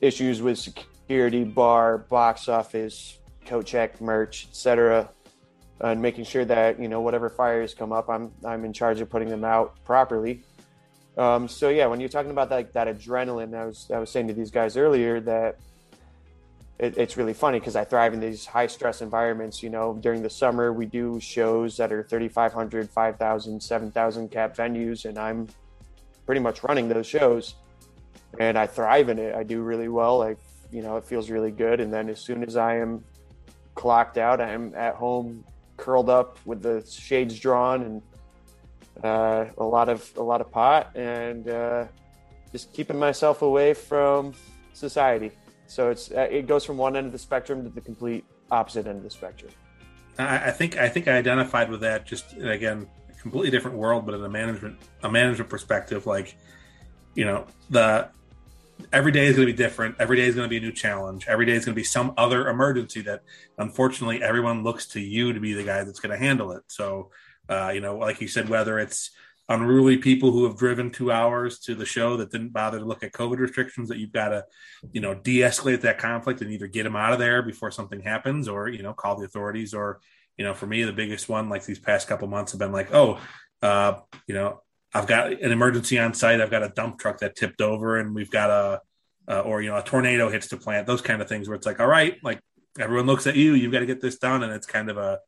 [0.00, 5.10] issues with security, bar, box office, coat check, merch, etc.
[5.80, 9.10] And making sure that you know whatever fires come up, I'm I'm in charge of
[9.10, 10.44] putting them out properly
[11.16, 14.28] um, so yeah, when you're talking about that, that adrenaline, I was I was saying
[14.28, 15.58] to these guys earlier that
[16.78, 19.62] it, it's really funny because I thrive in these high stress environments.
[19.62, 25.04] You know, during the summer we do shows that are 3,500, 5,000, 7,000 cap venues,
[25.04, 25.48] and I'm
[26.24, 27.56] pretty much running those shows,
[28.40, 29.34] and I thrive in it.
[29.34, 30.22] I do really well.
[30.22, 30.36] I
[30.70, 33.04] you know it feels really good, and then as soon as I am
[33.74, 35.44] clocked out, I'm at home
[35.76, 38.02] curled up with the shades drawn and
[39.04, 41.86] uh, a lot of a lot of pot and uh,
[42.52, 44.32] just keeping myself away from
[44.72, 45.32] society.
[45.66, 48.86] So it's uh, it goes from one end of the spectrum to the complete opposite
[48.86, 49.50] end of the spectrum.
[50.18, 52.06] I, I think I think I identified with that.
[52.06, 52.86] Just again,
[53.20, 56.36] completely different world, but in a management a management perspective, like
[57.14, 58.08] you know the
[58.92, 59.96] every day is going to be different.
[59.98, 61.26] Every day is going to be a new challenge.
[61.28, 63.22] Every day is going to be some other emergency that
[63.58, 66.62] unfortunately everyone looks to you to be the guy that's going to handle it.
[66.68, 67.10] So
[67.48, 69.10] uh, you know, like you said, whether it's
[69.48, 73.02] unruly people who have driven two hours to the show that didn't bother to look
[73.02, 74.44] at COVID restrictions that you've got to,
[74.92, 78.48] you know, de-escalate that conflict and either get them out of there before something happens
[78.48, 80.00] or, you know, call the authorities or,
[80.36, 82.94] you know, for me, the biggest one, like these past couple months have been like,
[82.94, 83.18] oh,
[83.62, 84.62] uh, you know,
[84.94, 86.40] I've got an emergency on site.
[86.40, 89.78] I've got a dump truck that tipped over and we've got a, or, you know,
[89.78, 92.40] a tornado hits the plant, those kind of things where it's like, all right, like
[92.78, 94.42] everyone looks at you, you've got to get this done.
[94.42, 95.20] And it's kind of a,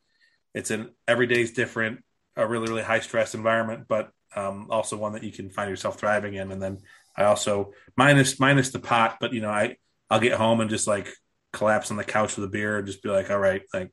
[0.53, 2.05] it's an every day's different,
[2.37, 5.99] a really, really high stress environment, but um, also one that you can find yourself
[5.99, 6.53] thriving in.
[6.53, 6.79] And then
[7.17, 9.77] I also minus, minus the pot, but you know, I,
[10.11, 11.09] I'll get home and just like
[11.53, 13.91] collapse on the couch with a beer and just be like, all right, like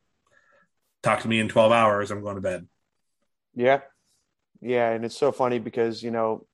[1.03, 2.12] talk to me in 12 hours.
[2.12, 2.67] I'm going to bed.
[3.55, 3.81] Yeah.
[4.62, 4.91] Yeah.
[4.91, 6.45] And it's so funny because, you know,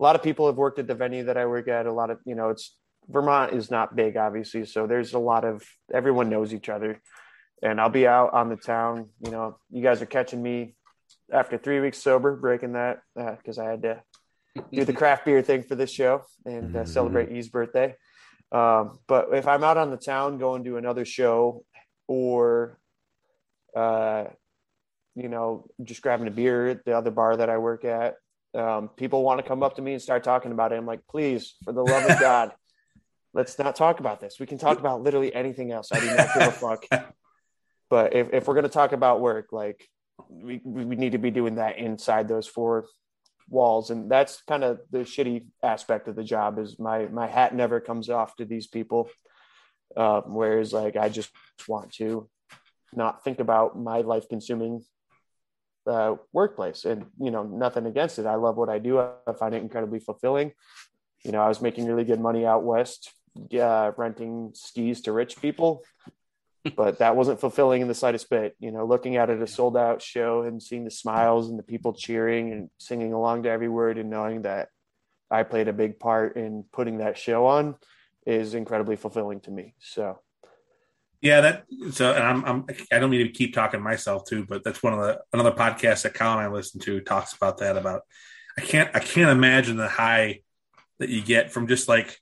[0.00, 1.86] a lot of people have worked at the venue that I work at.
[1.86, 2.76] A lot of, you know, it's
[3.08, 4.64] Vermont is not big, obviously.
[4.64, 5.62] So there's a lot of
[5.92, 7.00] everyone knows each other.
[7.62, 9.10] And I'll be out on the town.
[9.24, 10.74] You know, you guys are catching me
[11.32, 14.02] after three weeks sober, breaking that because uh, I had to
[14.72, 16.90] do the craft beer thing for this show and uh, mm-hmm.
[16.90, 17.94] celebrate E's birthday.
[18.50, 21.64] Um, but if I'm out on the town going to another show
[22.06, 22.78] or,
[23.74, 24.24] uh,
[25.14, 28.16] you know, just grabbing a beer at the other bar that I work at,
[28.54, 30.76] um, people want to come up to me and start talking about it.
[30.76, 32.52] I'm like, please, for the love of God,
[33.34, 34.38] let's not talk about this.
[34.38, 35.90] We can talk about literally anything else.
[35.92, 36.86] I do not give a fuck.
[37.88, 39.86] But if, if we're going to talk about work, like
[40.28, 42.86] we, we need to be doing that inside those four
[43.48, 43.90] walls.
[43.90, 47.80] And that's kind of the shitty aspect of the job is my, my hat never
[47.80, 49.10] comes off to these people.
[49.94, 51.30] Uh, whereas like, I just
[51.68, 52.28] want to
[52.94, 54.82] not think about my life consuming
[55.86, 58.26] uh, workplace and, you know, nothing against it.
[58.26, 59.00] I love what I do.
[59.00, 60.52] I find it incredibly fulfilling.
[61.24, 63.12] You know, I was making really good money out West,
[63.58, 65.82] uh, renting skis to rich people
[66.76, 68.54] but that wasn't fulfilling in the slightest bit.
[68.60, 71.64] You know, looking at it a sold out show and seeing the smiles and the
[71.64, 74.68] people cheering and singing along to every word and knowing that
[75.30, 77.76] I played a big part in putting that show on
[78.26, 79.74] is incredibly fulfilling to me.
[79.80, 80.20] So,
[81.22, 84.64] yeah, that so, and I'm, I'm I don't mean to keep talking myself too, but
[84.64, 87.76] that's one of the another podcast that Kyle and I listen to talks about that
[87.76, 88.02] about
[88.58, 90.40] I can't I can't imagine the high
[90.98, 92.18] that you get from just like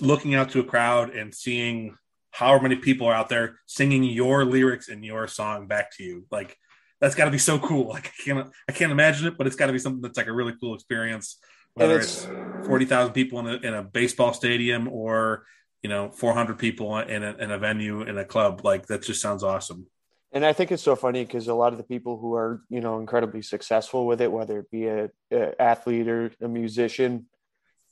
[0.00, 1.96] looking out to a crowd and seeing
[2.32, 6.26] however many people are out there singing your lyrics and your song back to you.
[6.32, 6.58] Like
[7.00, 7.88] that's got to be so cool.
[7.88, 10.26] Like I can't I can't imagine it, but it's got to be something that's like
[10.26, 11.38] a really cool experience.
[11.74, 15.44] Whether it's, it's forty thousand people in a, in a baseball stadium or
[15.84, 19.02] you know four hundred people in a, in a venue in a club, like that
[19.02, 19.86] just sounds awesome.
[20.32, 22.80] And I think it's so funny because a lot of the people who are you
[22.80, 27.26] know incredibly successful with it, whether it be a, a athlete or a musician,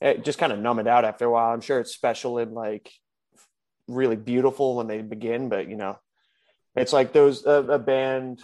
[0.01, 1.53] it just kind of numb it out after a while.
[1.53, 2.91] I'm sure it's special and like
[3.87, 5.99] really beautiful when they begin, but you know,
[6.75, 8.41] it's like those a, a band,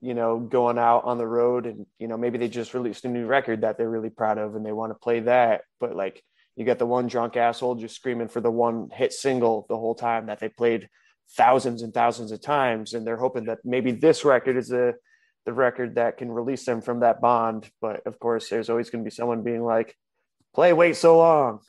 [0.00, 3.08] you know, going out on the road and you know maybe they just released a
[3.08, 6.22] new record that they're really proud of and they want to play that, but like
[6.56, 9.94] you got the one drunk asshole just screaming for the one hit single the whole
[9.94, 10.88] time that they played
[11.36, 14.94] thousands and thousands of times and they're hoping that maybe this record is the
[15.46, 17.70] the record that can release them from that bond.
[17.80, 19.96] But of course there's always going to be someone being like
[20.54, 21.60] play wait so long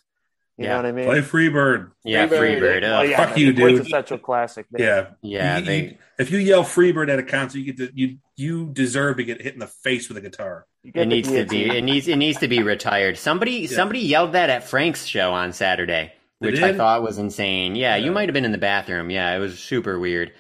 [0.58, 0.72] you yeah.
[0.72, 1.06] know what I mean?
[1.06, 1.92] Play Freebird.
[2.04, 2.82] Yeah, Freebird.
[2.82, 3.88] Well, yeah, Fuck you, dude.
[3.88, 4.68] Such a classic.
[4.72, 4.82] Man.
[4.82, 5.58] Yeah, yeah.
[5.58, 5.82] You, they...
[5.82, 9.24] you, if you yell Freebird at a concert, you get to, you you deserve to
[9.24, 10.68] get hit in the face with a guitar.
[10.84, 11.70] It needs to be.
[11.70, 12.08] It needs.
[12.08, 13.18] It needs to be retired.
[13.18, 13.52] Somebody.
[13.52, 13.70] Yeah.
[13.70, 17.76] Somebody yelled that at Frank's show on Saturday, which I thought was insane.
[17.76, 19.10] Yeah, yeah, you might have been in the bathroom.
[19.10, 20.34] Yeah, it was super weird.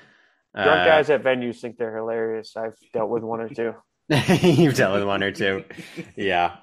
[0.53, 2.57] Drunk uh, guys at venues think they're hilarious.
[2.57, 3.73] I've dealt with one or two.
[4.41, 5.63] You've dealt with one or two.
[6.15, 6.57] Yeah,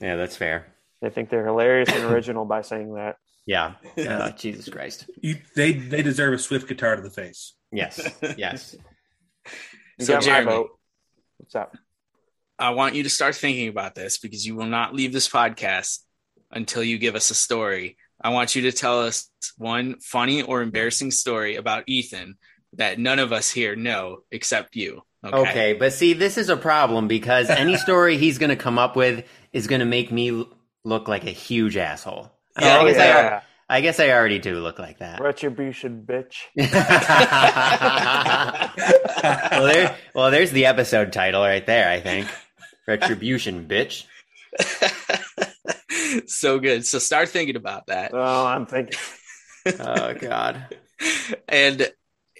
[0.00, 0.73] yeah, that's fair.
[1.04, 3.16] They think they're hilarious and original by saying that.
[3.44, 3.74] Yeah.
[3.98, 5.04] Uh, Jesus Christ.
[5.20, 7.52] You, they they deserve a swift guitar to the face.
[7.70, 8.00] Yes.
[8.38, 8.74] Yes.
[10.00, 10.64] so Jeremy,
[11.36, 11.76] what's up?
[12.58, 15.98] I want you to start thinking about this because you will not leave this podcast
[16.50, 17.98] until you give us a story.
[18.18, 22.38] I want you to tell us one funny or embarrassing story about Ethan
[22.74, 25.02] that none of us here know except you.
[25.22, 25.36] Okay.
[25.36, 28.96] okay but see, this is a problem because any story he's going to come up
[28.96, 30.46] with is going to make me
[30.84, 32.30] look like a huge asshole.
[32.60, 33.40] Yeah, I guess yeah.
[33.68, 35.20] I, I guess I already do look like that.
[35.20, 36.36] Retribution, bitch.
[39.50, 41.90] well, there, well, there's the episode title right there.
[41.90, 42.28] I think
[42.86, 44.04] Retribution, bitch.
[46.26, 46.86] so good.
[46.86, 48.10] So start thinking about that.
[48.12, 48.98] Oh, I'm thinking.
[49.80, 50.76] oh God.
[51.48, 51.90] And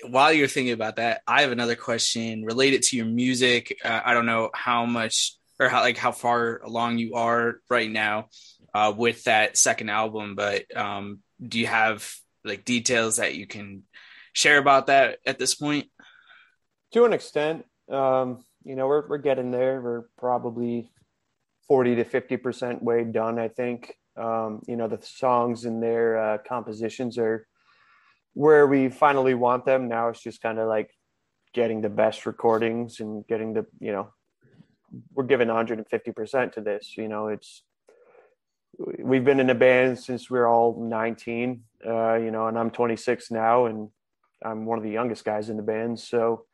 [0.08, 3.78] while you're thinking about that, I have another question related to your music.
[3.84, 7.90] Uh, I don't know how much or how like how far along you are right
[7.90, 8.28] now
[8.74, 10.34] uh, with that second album.
[10.34, 12.10] But um, do you have
[12.44, 13.84] like details that you can
[14.32, 15.86] share about that at this point?
[16.92, 19.80] To an extent, um, you know, we're we're getting there.
[19.80, 20.90] We're probably
[21.68, 23.38] forty to fifty percent way done.
[23.38, 23.94] I think.
[24.16, 27.48] Um, you know, the songs and their uh, compositions are
[28.34, 29.88] where we finally want them.
[29.88, 30.90] Now it's just kind of like
[31.52, 34.12] getting the best recordings and getting the you know
[35.12, 37.62] we're giving 150% to this you know it's
[38.98, 42.70] we've been in a band since we are all 19 uh, you know and i'm
[42.70, 43.88] 26 now and
[44.44, 46.44] i'm one of the youngest guys in the band so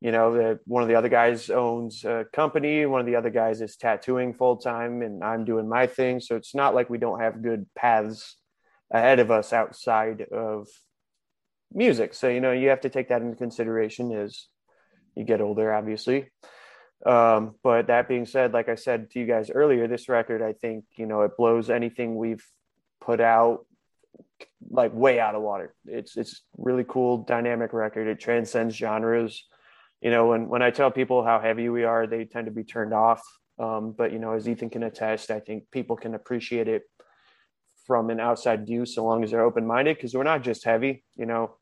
[0.00, 3.30] you know that one of the other guys owns a company one of the other
[3.30, 6.98] guys is tattooing full time and i'm doing my thing so it's not like we
[6.98, 8.36] don't have good paths
[8.90, 10.66] ahead of us outside of
[11.72, 12.14] music.
[12.14, 14.46] So, you know, you have to take that into consideration as
[15.14, 16.30] you get older, obviously.
[17.06, 20.52] Um, but that being said, like I said to you guys earlier, this record, I
[20.52, 22.44] think, you know, it blows anything we've
[23.00, 23.64] put out
[24.70, 25.74] like way out of water.
[25.86, 28.06] It's it's really cool, dynamic record.
[28.06, 29.44] It transcends genres.
[30.00, 32.64] You know, when when I tell people how heavy we are, they tend to be
[32.64, 33.22] turned off.
[33.58, 36.82] Um, but you know, as Ethan can attest, I think people can appreciate it
[37.86, 41.04] from an outside view so long as they're open minded because we're not just heavy.
[41.16, 41.56] You know,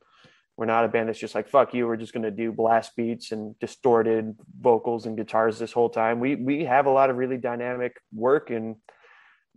[0.59, 1.87] we're not a band that's just like fuck you.
[1.87, 6.19] We're just to do blast beats and distorted vocals and guitars this whole time.
[6.19, 8.75] We we have a lot of really dynamic work and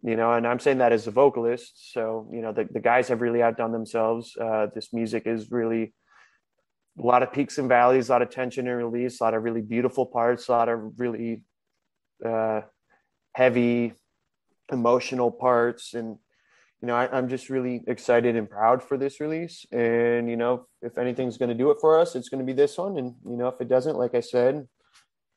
[0.04, 1.92] you know, and I'm saying that as a vocalist.
[1.92, 4.38] So you know, the the guys have really outdone themselves.
[4.40, 5.92] Uh, this music is really
[7.00, 9.42] a lot of peaks and valleys, a lot of tension and release, a lot of
[9.42, 11.42] really beautiful parts, a lot of really
[12.24, 12.62] uh,
[13.34, 13.94] heavy
[14.72, 16.18] emotional parts and
[16.82, 19.66] you know, I, am just really excited and proud for this release.
[19.72, 22.54] And, you know, if anything's going to do it for us, it's going to be
[22.54, 22.98] this one.
[22.98, 24.68] And, you know, if it doesn't, like I said,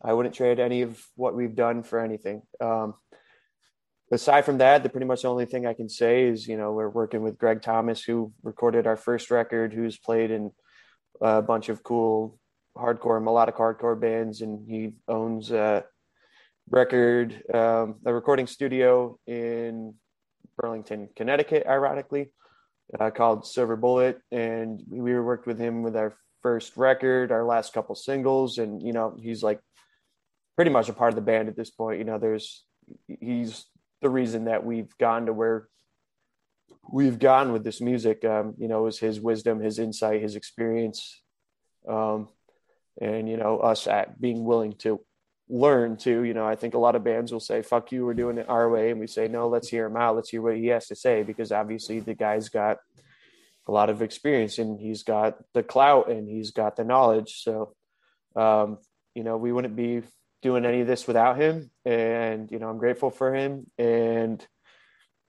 [0.02, 2.42] I wouldn't trade any of what we've done for anything.
[2.62, 2.94] Um,
[4.11, 6.72] aside from that, the pretty much the only thing I can say is, you know,
[6.72, 10.50] we're working with Greg Thomas, who recorded our first record, who's played in
[11.20, 12.38] a bunch of cool
[12.76, 15.85] hardcore, melodic hardcore bands, and he owns a
[16.70, 19.94] record, um, a recording studio in
[20.57, 22.33] Burlington, Connecticut, ironically,
[22.99, 24.21] uh, called Silver Bullet.
[24.31, 28.59] And we worked with him with our first record, our last couple singles.
[28.59, 29.61] And, you know, he's like
[30.57, 31.99] pretty much a part of the band at this point.
[31.99, 32.64] You know, there's,
[33.07, 33.64] he's
[34.03, 35.69] the reason that we've gone to where
[36.93, 38.25] we've gone with this music.
[38.25, 41.23] Um, you know, was his wisdom, his insight, his experience.
[41.88, 42.29] Um,
[43.01, 45.01] and, you know, us at being willing to
[45.48, 48.14] learn to you know i think a lot of bands will say fuck you we're
[48.14, 50.16] doing it our way and we say no let's hear him out.
[50.16, 52.78] Let's hear what he has to say because obviously the guy's got
[53.66, 57.42] a lot of experience and he's got the clout and he's got the knowledge.
[57.42, 57.74] So
[58.37, 58.78] um,
[59.14, 60.02] you know we wouldn't be
[60.42, 63.66] doing any of this without him and you know i'm grateful for him.
[63.78, 64.44] And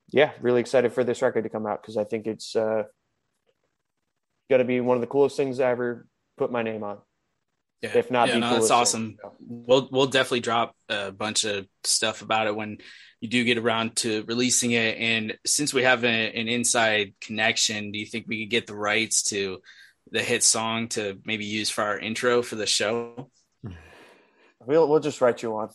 [0.09, 2.83] yeah really excited for this record to come out because i think it's uh,
[4.49, 6.05] going to be one of the coolest things i ever
[6.37, 6.99] put my name on
[7.81, 7.97] yeah.
[7.97, 9.17] if not yeah, no, that's awesome.
[9.39, 12.77] We'll we'll definitely drop a bunch of stuff about it when
[13.21, 14.97] you do get around to releasing it.
[14.97, 18.75] And since we have a, an inside connection do you think we could get the
[18.75, 19.59] rights to
[20.11, 23.29] the hit song to maybe use for our intro for the show?
[24.67, 25.69] We'll we'll just write you one.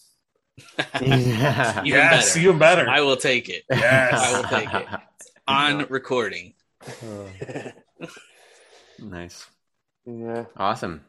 [1.01, 1.21] Even
[1.87, 2.41] yes better.
[2.41, 2.89] even better.
[2.89, 3.63] I will take it.
[3.71, 4.13] Yes.
[4.13, 5.01] I will take it.
[5.49, 6.55] On recording.
[8.99, 9.47] Nice.
[10.05, 10.45] Yeah.
[10.59, 11.03] Awesome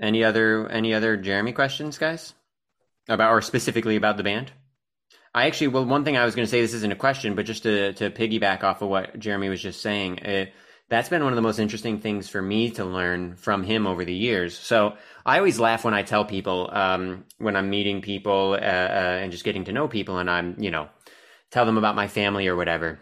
[0.00, 2.34] any other any other Jeremy questions, guys?
[3.08, 4.52] About or specifically about the band?
[5.34, 7.46] I actually well one thing I was going to say this isn't a question, but
[7.46, 10.52] just to to piggyback off of what Jeremy was just saying, it,
[10.88, 14.04] that's been one of the most interesting things for me to learn from him over
[14.04, 14.56] the years.
[14.56, 19.18] So I always laugh when I tell people um, when I'm meeting people uh, uh,
[19.22, 20.88] and just getting to know people, and I'm you know
[21.50, 23.00] tell them about my family or whatever.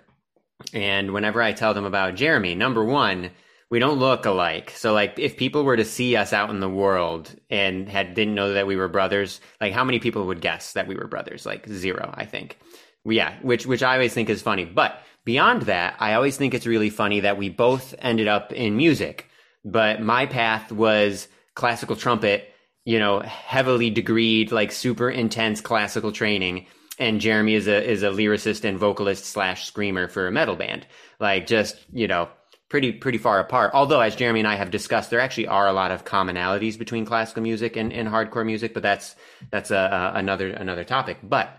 [0.73, 3.31] And whenever I tell them about Jeremy, number one,
[3.71, 4.71] we don't look alike.
[4.77, 8.35] So like if people were to see us out in the world and had didn't
[8.35, 11.45] know that we were brothers, like how many people would guess that we were brothers?
[11.45, 12.59] Like zero, I think.
[13.05, 14.65] Yeah, which which I always think is funny.
[14.65, 18.77] But beyond that, I always think it's really funny that we both ended up in
[18.77, 19.29] music.
[19.65, 22.53] But my path was classical trumpet,
[22.85, 26.67] you know, heavily degreed, like super intense classical training.
[26.99, 30.87] And Jeremy is a is a lyricist and vocalist slash screamer for a metal band.
[31.19, 32.29] Like just, you know,
[32.69, 33.73] pretty pretty far apart.
[33.75, 37.07] Although, as Jeremy and I have discussed, there actually are a lot of commonalities between
[37.07, 39.17] classical music and, and hardcore music, but that's
[39.51, 41.19] that's a, a, another another topic.
[41.23, 41.51] But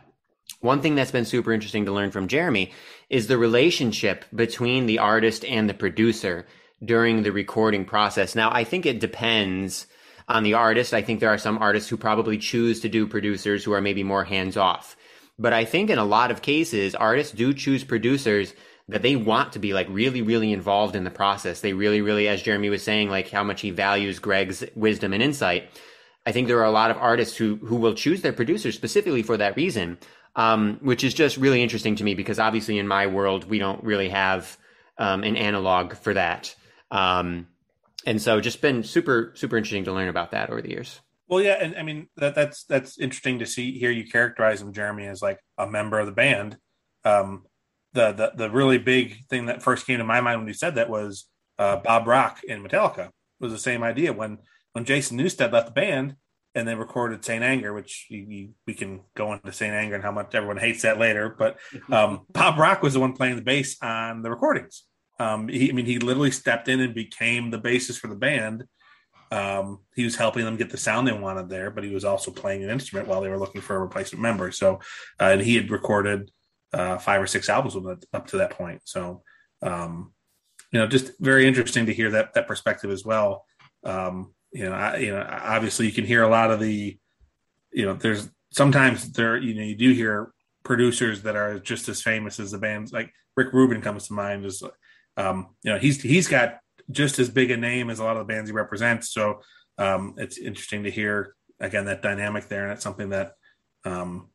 [0.61, 2.71] one thing that's been super interesting to learn from Jeremy
[3.09, 6.47] is the relationship between the artist and the producer
[6.83, 8.35] during the recording process.
[8.35, 9.87] Now, I think it depends
[10.27, 10.93] on the artist.
[10.93, 14.03] I think there are some artists who probably choose to do producers who are maybe
[14.03, 14.95] more hands off.
[15.39, 18.53] But I think in a lot of cases, artists do choose producers
[18.89, 21.61] that they want to be like really, really involved in the process.
[21.61, 25.21] They really, really, as Jeremy was saying, like how much he values Greg's wisdom and
[25.21, 25.69] insight.
[26.25, 29.23] I think there are a lot of artists who who will choose their producers specifically
[29.23, 29.97] for that reason,
[30.35, 33.83] um, which is just really interesting to me because obviously in my world we don't
[33.83, 34.57] really have
[34.97, 36.55] um, an analog for that,
[36.91, 37.47] um,
[38.05, 40.99] and so just been super super interesting to learn about that over the years.
[41.29, 43.91] Well, yeah, and I mean that that's that's interesting to see here.
[43.91, 46.57] You characterize him, Jeremy, as like a member of the band.
[47.03, 47.43] Um,
[47.93, 50.75] the the the really big thing that first came to my mind when you said
[50.75, 51.27] that was
[51.59, 53.07] uh, Bob Rock in Metallica.
[53.07, 54.39] It was the same idea when
[54.73, 56.15] when Jason Newsted left the band
[56.57, 60.03] and they recorded Saint Anger, which you, you, we can go into Saint Anger and
[60.03, 61.35] how much everyone hates that later.
[61.37, 61.57] But
[61.91, 64.83] um, Bob Rock was the one playing the bass on the recordings.
[65.19, 68.63] Um, he, I mean, he literally stepped in and became the bassist for the band.
[69.31, 72.31] Um, he was helping them get the sound they wanted there, but he was also
[72.31, 74.51] playing an instrument while they were looking for a replacement member.
[74.51, 74.75] So,
[75.19, 76.31] uh, and he had recorded
[76.73, 77.75] uh, five or six albums
[78.13, 78.81] up to that point.
[78.85, 79.23] So,
[79.61, 80.13] um,
[80.71, 83.45] you know, just very interesting to hear that that perspective as well.
[83.83, 86.97] Um, you know, I, you know, obviously you can hear a lot of the,
[87.71, 90.31] you know, there's sometimes there, you know, you do hear
[90.63, 92.91] producers that are just as famous as the bands.
[92.91, 94.45] Like Rick Rubin comes to mind.
[94.45, 94.63] Is,
[95.15, 96.59] um, you know, he's he's got
[96.91, 99.11] just as big a name as a lot of the bands he represents.
[99.11, 99.41] So
[99.77, 103.33] um, it's interesting to hear again that dynamic there, and it's something that
[103.85, 104.29] um,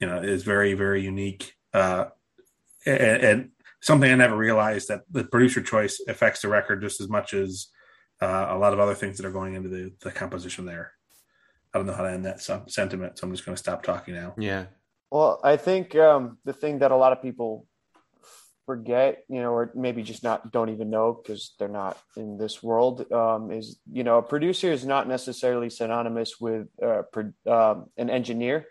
[0.00, 2.06] you know is very very unique uh,
[2.86, 3.48] and, and,
[3.80, 7.66] something I never realized that the producer choice affects the record just as much as
[8.20, 10.92] uh, a lot of other things that are going into the, the composition there.
[11.74, 14.14] I don't know how to end that sentiment, so I'm just going to stop talking
[14.14, 14.34] now.
[14.38, 14.66] Yeah.
[15.10, 17.66] Well, I think um, the thing that a lot of people
[18.66, 22.62] forget, you know, or maybe just not don't even know because they're not in this
[22.62, 27.86] world, um, is you know, a producer is not necessarily synonymous with uh, pro- um,
[27.96, 28.66] an engineer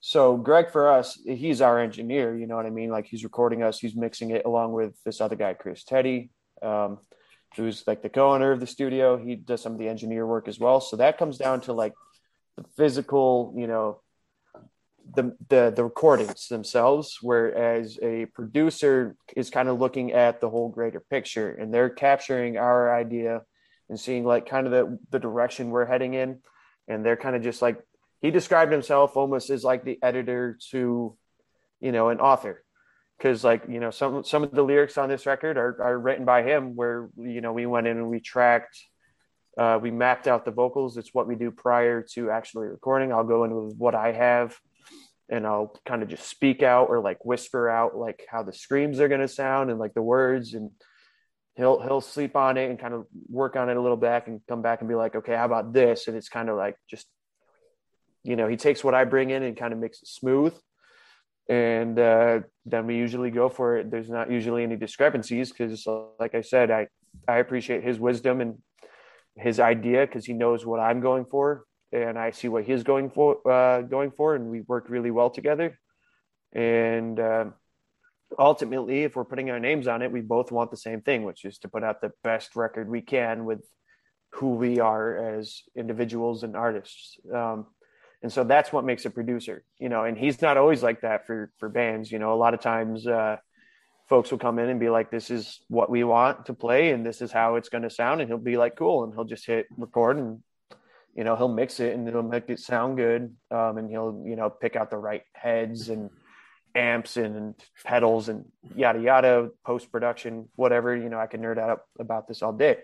[0.00, 2.36] so Greg for us, he's our engineer.
[2.36, 2.90] You know what I mean?
[2.90, 6.30] Like he's recording us, he's mixing it along with this other guy, Chris Teddy,
[6.62, 6.98] um,
[7.54, 9.18] who's like the co-owner of the studio.
[9.18, 10.80] He does some of the engineer work as well.
[10.80, 11.92] So that comes down to like
[12.56, 14.00] the physical, you know,
[15.14, 17.18] the the the recordings themselves.
[17.20, 22.56] Whereas a producer is kind of looking at the whole greater picture, and they're capturing
[22.56, 23.42] our idea
[23.90, 26.38] and seeing like kind of the the direction we're heading in,
[26.88, 27.82] and they're kind of just like
[28.20, 31.16] he described himself almost as like the editor to,
[31.80, 32.62] you know, an author.
[33.20, 36.24] Cause like, you know, some, some of the lyrics on this record are, are written
[36.24, 38.78] by him where, you know, we went in and we tracked,
[39.58, 40.96] uh, we mapped out the vocals.
[40.96, 43.12] It's what we do prior to actually recording.
[43.12, 44.56] I'll go into what I have
[45.30, 49.00] and I'll kind of just speak out or like whisper out like how the screams
[49.00, 50.70] are going to sound and like the words and
[51.56, 54.40] he'll he'll sleep on it and kind of work on it a little back and
[54.48, 57.06] come back and be like okay how about this and it's kind of like just
[58.22, 60.54] you know, he takes what I bring in and kind of makes it smooth.
[61.48, 63.90] And uh, then we usually go for it.
[63.90, 65.86] There's not usually any discrepancies because,
[66.18, 66.88] like I said, I,
[67.26, 68.58] I appreciate his wisdom and
[69.36, 73.10] his idea because he knows what I'm going for, and I see what he's going
[73.10, 75.78] for, uh, going for, and we work really well together.
[76.52, 77.46] And uh,
[78.38, 81.44] ultimately, if we're putting our names on it, we both want the same thing, which
[81.44, 83.64] is to put out the best record we can with
[84.34, 87.16] who we are as individuals and artists.
[87.34, 87.66] Um,
[88.22, 91.26] and so that's what makes a producer you know and he's not always like that
[91.26, 93.36] for for bands you know a lot of times uh
[94.08, 97.06] folks will come in and be like this is what we want to play and
[97.06, 99.46] this is how it's going to sound and he'll be like cool and he'll just
[99.46, 100.40] hit record and
[101.14, 104.36] you know he'll mix it and it'll make it sound good um, and he'll you
[104.36, 106.10] know pick out the right heads and
[106.74, 107.54] amps and
[107.84, 108.44] pedals and
[108.76, 112.78] yada yada post production whatever you know i can nerd out about this all day.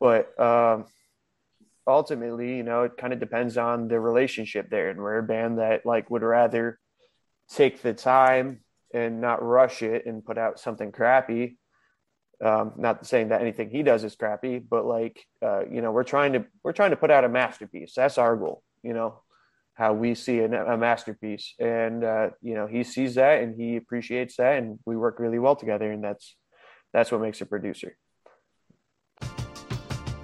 [0.00, 0.86] But um
[1.86, 4.90] ultimately, you know, it kind of depends on the relationship there.
[4.90, 6.78] And we're a band that like would rather
[7.50, 8.60] take the time
[8.94, 11.58] and not rush it and put out something crappy.
[12.44, 16.02] Um, not saying that anything he does is crappy, but like, uh, you know, we're
[16.02, 17.94] trying to, we're trying to put out a masterpiece.
[17.94, 19.20] That's our goal, you know,
[19.74, 21.54] how we see a, masterpiece.
[21.60, 25.38] And, uh, you know, he sees that and he appreciates that and we work really
[25.38, 25.90] well together.
[25.90, 26.36] And that's,
[26.92, 27.96] that's what makes a producer.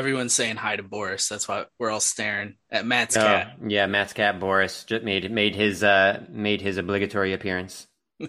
[0.00, 1.28] Everyone's saying hi to Boris.
[1.28, 3.56] That's why we're all staring at Matt's Oh, cat.
[3.68, 7.86] yeah, Matt's cat Boris just made made his uh made his obligatory appearance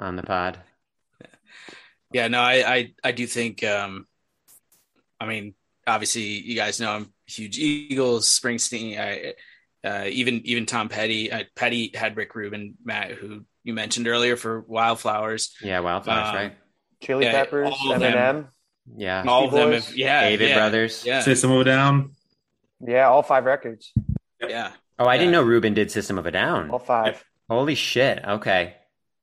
[0.00, 0.58] on the pod.
[2.12, 3.62] yeah, no, I, I, I do think.
[3.62, 4.06] Um,
[5.20, 5.54] I mean,
[5.86, 8.98] obviously, you guys know I'm huge Eagles, Springsteen.
[8.98, 9.34] I,
[9.88, 11.30] uh, even even Tom Petty.
[11.30, 15.54] Uh, Petty had Rick Rubin, Matt, who you mentioned earlier for Wildflowers.
[15.62, 16.56] Yeah, Wildflowers, Um, right?
[17.00, 18.12] Chili Yeah, Peppers, all of them.
[18.12, 18.48] Eminem.
[18.96, 21.04] Yeah, All of them, have, yeah, David yeah, Brothers.
[21.06, 22.12] yeah, System of a Down.
[22.80, 23.92] Yeah, all five records.
[24.40, 24.72] yeah.
[24.98, 26.70] Oh, I didn't know Rubin did System of a Down.
[26.70, 27.24] All five.
[27.48, 28.22] Holy shit.
[28.24, 28.74] Okay.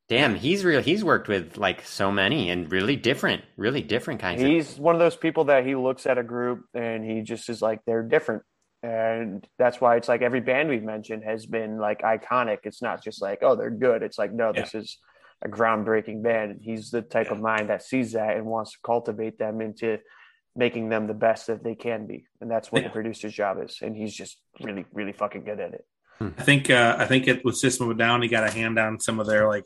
[0.09, 0.82] Damn, he's real.
[0.82, 4.47] He's worked with like so many and really different, really different kinds of.
[4.47, 7.62] He's one of those people that he looks at a group and he just is
[7.62, 8.43] like they're different.
[8.84, 12.59] And that's why it's like every band we've mentioned has been like iconic.
[12.64, 14.03] It's not just like, oh, they're good.
[14.03, 14.97] It's like, no, this is
[15.44, 16.60] a groundbreaking band.
[16.62, 19.98] He's the type of mind that sees that and wants to cultivate them into
[20.56, 22.26] making them the best that they can be.
[22.42, 22.89] And that's what Yeah.
[22.89, 23.80] the producer's job is.
[23.82, 25.86] And he's just really, really fucking good at it.
[26.20, 28.78] I think uh, I think it with System of a Down, he got a hand
[28.78, 29.66] on some of their like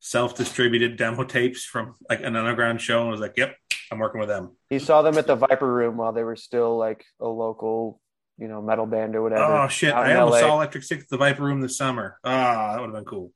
[0.00, 3.54] self-distributed demo tapes from like an underground show, and was like, "Yep,
[3.90, 6.76] I'm working with them." He saw them at the Viper Room while they were still
[6.76, 8.00] like a local,
[8.38, 9.42] you know, metal band or whatever.
[9.44, 9.94] Oh shit!
[9.94, 10.48] I almost LA.
[10.48, 12.18] saw Electric Six at the Viper Room this summer.
[12.24, 13.32] Ah, that would have been cool.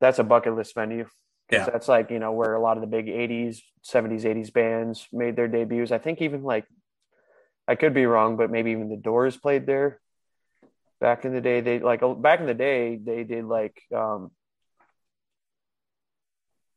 [0.00, 1.06] That's a bucket list venue.
[1.50, 1.64] Yeah.
[1.64, 5.34] That's like, you know, where a lot of the big 80s, 70s, 80s bands made
[5.34, 5.92] their debuts.
[5.92, 6.66] I think even like,
[7.66, 10.00] I could be wrong, but maybe even the Doors played there
[11.00, 11.60] back in the day.
[11.60, 14.30] They like, back in the day, they did like, um,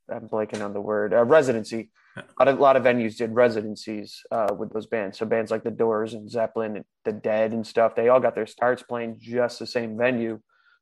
[0.10, 1.90] I'm blanking on the word, uh, residency.
[2.18, 5.18] A lot, of, a lot of venues did residencies uh, with those bands.
[5.18, 8.36] So bands like the Doors and Zeppelin, and the Dead and stuff, they all got
[8.36, 10.42] their starts playing just the same venue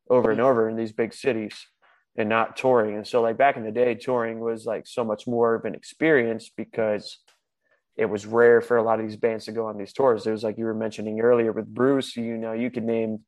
[0.10, 1.68] over and over in these big cities
[2.16, 2.96] and not touring.
[2.96, 5.76] And so like back in the day, touring was like so much more of an
[5.76, 7.20] experience because
[7.96, 10.26] it was rare for a lot of these bands to go on these tours.
[10.26, 13.20] It was like you were mentioning earlier with Bruce, you know, you could name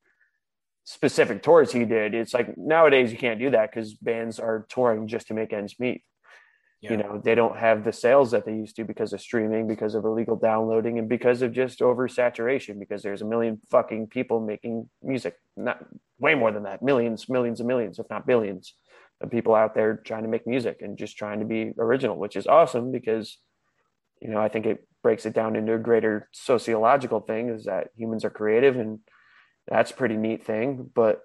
[0.84, 2.14] specific tours he did.
[2.14, 5.76] It's like nowadays you can't do that because bands are touring just to make ends
[5.80, 6.04] meet.
[6.82, 6.92] Yeah.
[6.92, 9.94] You know, they don't have the sales that they used to because of streaming, because
[9.94, 14.90] of illegal downloading, and because of just oversaturation, because there's a million fucking people making
[15.04, 15.36] music.
[15.56, 15.86] Not
[16.20, 16.82] way more than that.
[16.82, 18.74] Millions, millions and millions, if not billions,
[19.22, 22.36] of people out there trying to make music and just trying to be original, which
[22.36, 23.38] is awesome because
[24.22, 27.88] you know, I think it breaks it down into a greater sociological thing is that
[27.98, 29.00] humans are creative and
[29.68, 31.22] that's a pretty neat thing, but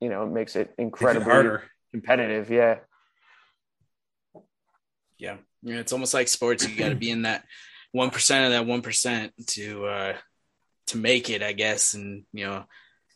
[0.00, 1.62] you know, it makes it incredibly harder.
[1.92, 2.50] competitive.
[2.50, 2.78] Yeah.
[5.20, 5.36] Yeah.
[5.62, 6.66] It's almost like sports.
[6.66, 7.44] You got to be in that
[7.92, 10.16] one percent of that one percent to uh,
[10.88, 11.94] to make it, I guess.
[11.94, 12.64] And you know,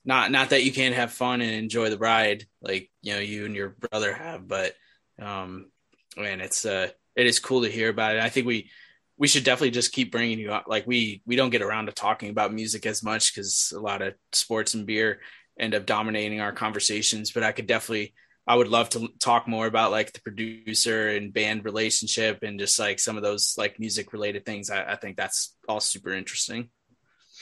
[0.05, 3.47] not not that you can't have fun and enjoy the ride like you know you
[3.47, 4.75] and your brother have, but
[5.21, 5.71] um,
[6.17, 8.23] man, it's uh, it is cool to hear about it.
[8.23, 8.71] I think we
[9.17, 10.65] we should definitely just keep bringing you up.
[10.67, 14.03] Like we we don't get around to talking about music as much because a lot
[14.03, 15.21] of sports and beer
[15.59, 17.31] end up dominating our conversations.
[17.31, 18.15] But I could definitely
[18.47, 22.79] I would love to talk more about like the producer and band relationship and just
[22.79, 24.69] like some of those like music related things.
[24.71, 26.69] I, I think that's all super interesting.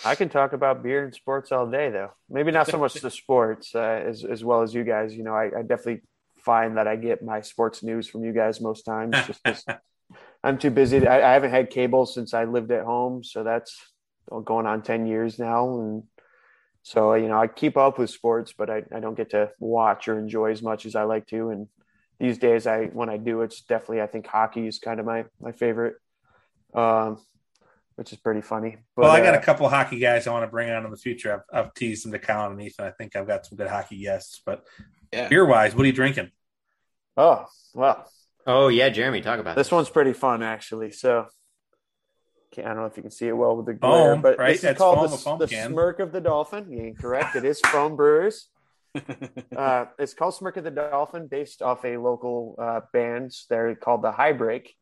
[0.04, 2.12] I can talk about beer and sports all day, though.
[2.30, 5.14] Maybe not so much the sports uh, as as well as you guys.
[5.14, 6.02] You know, I, I definitely
[6.38, 9.66] find that I get my sports news from you guys most times, just
[10.44, 11.06] I'm too busy.
[11.06, 13.76] I, I haven't had cable since I lived at home, so that's
[14.44, 16.02] going on ten years now, and
[16.82, 20.08] so you know I keep up with sports, but I, I don't get to watch
[20.08, 21.50] or enjoy as much as I like to.
[21.50, 21.68] And
[22.18, 25.24] these days, I when I do, it's definitely I think hockey is kind of my
[25.40, 25.96] my favorite,
[26.74, 27.20] um,
[27.96, 28.78] which is pretty funny.
[28.96, 30.84] But, well, I got uh, a couple of hockey guys I want to bring on
[30.84, 31.44] in the future.
[31.52, 32.86] I've, I've teased them to Colin and Ethan.
[32.86, 34.42] I think I've got some good hockey guests.
[34.44, 34.64] But
[35.12, 35.28] yeah.
[35.28, 36.30] beer wise, what are you drinking?
[37.16, 38.08] Oh well,
[38.46, 39.66] Oh yeah, Jeremy, talk about this.
[39.66, 40.90] This one's pretty fun actually.
[40.90, 41.26] So
[42.58, 44.60] I don't know if you can see it well with the glare, foam, but right?
[44.60, 46.70] this is called the, the Smirk of the Dolphin.
[46.70, 47.36] Yeah, correct.
[47.36, 48.48] It is Foam Brewers.
[49.56, 53.32] uh, it's called Smirk of the Dolphin, based off a local uh, band.
[53.48, 54.74] They're called the High Break.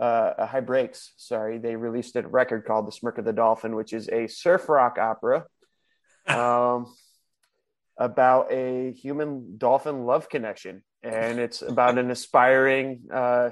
[0.00, 1.58] Uh, High Breaks, sorry.
[1.58, 4.98] They released a record called The Smirk of the Dolphin, which is a surf rock
[4.98, 5.46] opera
[6.26, 6.92] um,
[7.96, 13.50] about a human dolphin love connection and it's about an aspiring uh,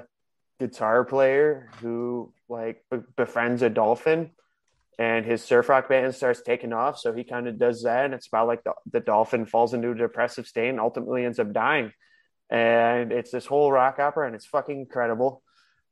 [0.59, 2.83] guitar player who like
[3.15, 4.31] befriends a dolphin
[4.99, 6.99] and his surf rock band starts taking off.
[6.99, 9.91] So he kind of does that and it's about like the, the dolphin falls into
[9.91, 11.91] a depressive state and ultimately ends up dying.
[12.49, 15.41] And it's this whole rock opera and it's fucking incredible.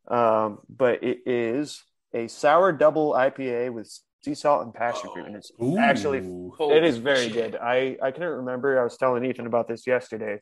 [0.07, 1.83] Um, but it is
[2.13, 3.91] a sour double ipa with
[4.21, 5.77] sea salt and passion fruit and it's Ooh.
[5.77, 6.19] actually
[6.59, 7.55] it is very good.
[7.55, 8.79] I i couldn't remember.
[8.79, 10.39] I was telling ethan about this yesterday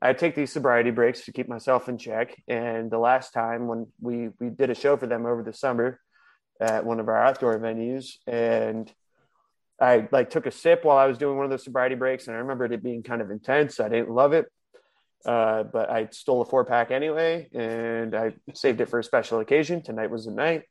[0.00, 2.40] I take these sobriety breaks to keep myself in check.
[2.46, 6.00] And the last time when we we did a show for them over the summer
[6.60, 8.92] at one of our outdoor venues, and
[9.80, 12.36] I like took a sip while I was doing one of those sobriety breaks, and
[12.36, 13.80] I remembered it being kind of intense.
[13.80, 14.46] I didn't love it,
[15.24, 19.40] uh, but I stole a four pack anyway, and I saved it for a special
[19.40, 19.82] occasion.
[19.82, 20.62] Tonight was the night,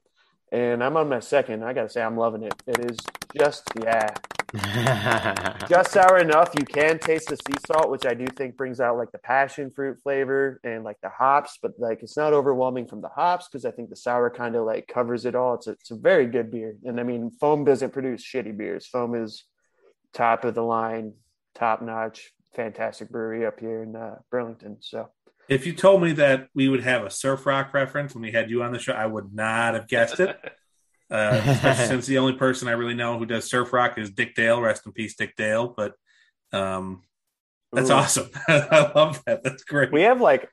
[0.51, 1.63] and I'm on my second.
[1.63, 2.53] I gotta say, I'm loving it.
[2.65, 2.97] It is
[3.37, 4.13] just yeah,
[5.69, 6.51] just sour enough.
[6.57, 9.71] You can taste the sea salt, which I do think brings out like the passion
[9.71, 13.65] fruit flavor and like the hops, but like it's not overwhelming from the hops because
[13.65, 15.55] I think the sour kind of like covers it all.
[15.55, 16.75] It's a, it's a very good beer.
[16.85, 18.87] And I mean, Foam doesn't produce shitty beers.
[18.87, 19.43] Foam is
[20.13, 21.13] top of the line,
[21.53, 24.77] top notch, fantastic brewery up here in uh, Burlington.
[24.79, 25.09] So
[25.49, 28.49] if you told me that we would have a surf rock reference when we had
[28.49, 30.39] you on the show, I would not have guessed it.
[31.09, 34.35] Uh, especially since the only person I really know who does surf rock is Dick
[34.35, 34.61] Dale.
[34.61, 35.73] Rest in peace, Dick Dale.
[35.75, 35.93] But
[36.51, 37.03] um,
[37.71, 37.93] that's Ooh.
[37.93, 38.29] awesome.
[38.47, 39.43] I love that.
[39.43, 39.91] That's great.
[39.91, 40.49] We have like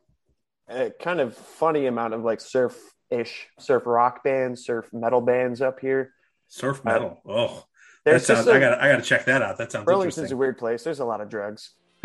[0.69, 2.79] a kind of funny amount of like surf
[3.11, 6.13] ish, surf rock bands, surf metal bands up here.
[6.49, 7.21] Surf metal.
[7.27, 7.65] Uh, oh,
[8.05, 8.47] that sounds.
[8.47, 8.81] A, I got.
[8.81, 9.59] I got to check that out.
[9.59, 9.83] That sounds.
[9.83, 9.95] Interesting.
[9.95, 10.85] Burlington's a weird place.
[10.85, 11.71] There's a lot of drugs.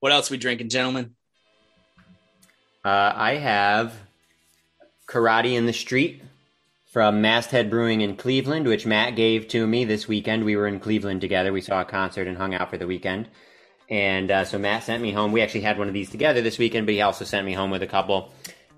[0.00, 1.16] what else we drinking, gentlemen?
[2.84, 3.92] Uh, I have
[5.14, 6.24] Karate in the Street
[6.86, 10.44] from Masthead Brewing in Cleveland, which Matt gave to me this weekend.
[10.44, 11.52] We were in Cleveland together.
[11.52, 13.28] We saw a concert and hung out for the weekend.
[13.88, 15.30] And uh, so Matt sent me home.
[15.30, 17.70] We actually had one of these together this weekend, but he also sent me home
[17.70, 18.32] with a couple.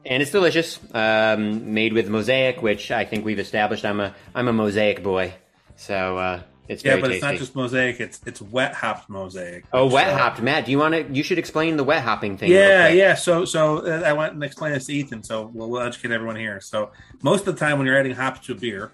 [0.04, 3.86] And it's delicious, um, made with mosaic, which I think we've established.
[3.86, 5.32] I'm a I'm a mosaic boy,
[5.76, 7.14] so uh, it's yeah, but tasty.
[7.14, 9.64] it's not just mosaic; it's it's wet hopped mosaic.
[9.72, 10.64] Oh, wet hopped, Matt.
[10.64, 11.14] Do you want to?
[11.14, 12.50] You should explain the wet hopping thing.
[12.50, 13.14] Yeah, yeah.
[13.14, 15.22] So so uh, I went and explained this to Ethan.
[15.22, 16.60] So we'll, we'll educate everyone here.
[16.60, 16.90] So
[17.22, 18.90] most of the time when you're adding hops to a beer,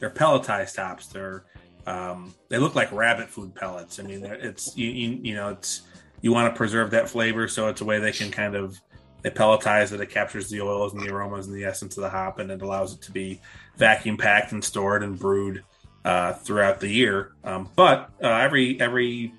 [0.00, 1.06] they're pelletized hops.
[1.06, 1.44] They're
[1.86, 4.00] um, they look like rabbit food pellets.
[4.00, 5.82] I mean, it's you, you you know it's
[6.20, 8.80] you want to preserve that flavor, so it's a way they can kind of
[9.22, 10.00] they pelletize it.
[10.00, 12.62] It captures the oils and the aromas and the essence of the hop, and it
[12.62, 13.40] allows it to be
[13.76, 15.62] vacuum packed and stored and brewed
[16.04, 17.32] uh, throughout the year.
[17.44, 19.32] Um, but uh, every every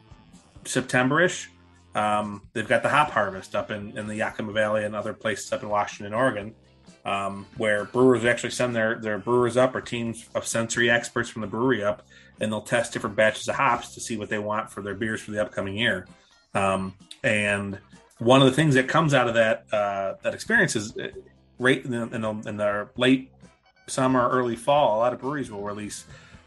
[0.65, 1.49] September-ish,
[1.93, 5.51] um, they've got the hop harvest up in, in the Yakima Valley and other places
[5.53, 6.55] up in Washington, Oregon,
[7.05, 11.41] um, where brewers actually send their, their brewers up or teams of sensory experts from
[11.41, 12.01] the brewery up,
[12.41, 15.21] and they'll test different batches of hops to see what they want for their beers
[15.21, 16.07] for the upcoming year.
[16.53, 17.77] Um, and
[18.17, 21.09] one of the things that comes out of that uh, that experience is uh,
[21.59, 23.31] right in the, in the, in the late
[23.87, 26.05] summer, early fall, a lot of breweries will release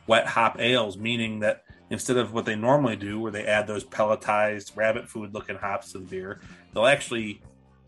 [0.08, 3.84] wet hop ales, meaning that instead of what they normally do, where they add those
[3.84, 6.40] pelletized rabbit food looking hops to the beer,
[6.74, 7.40] they'll actually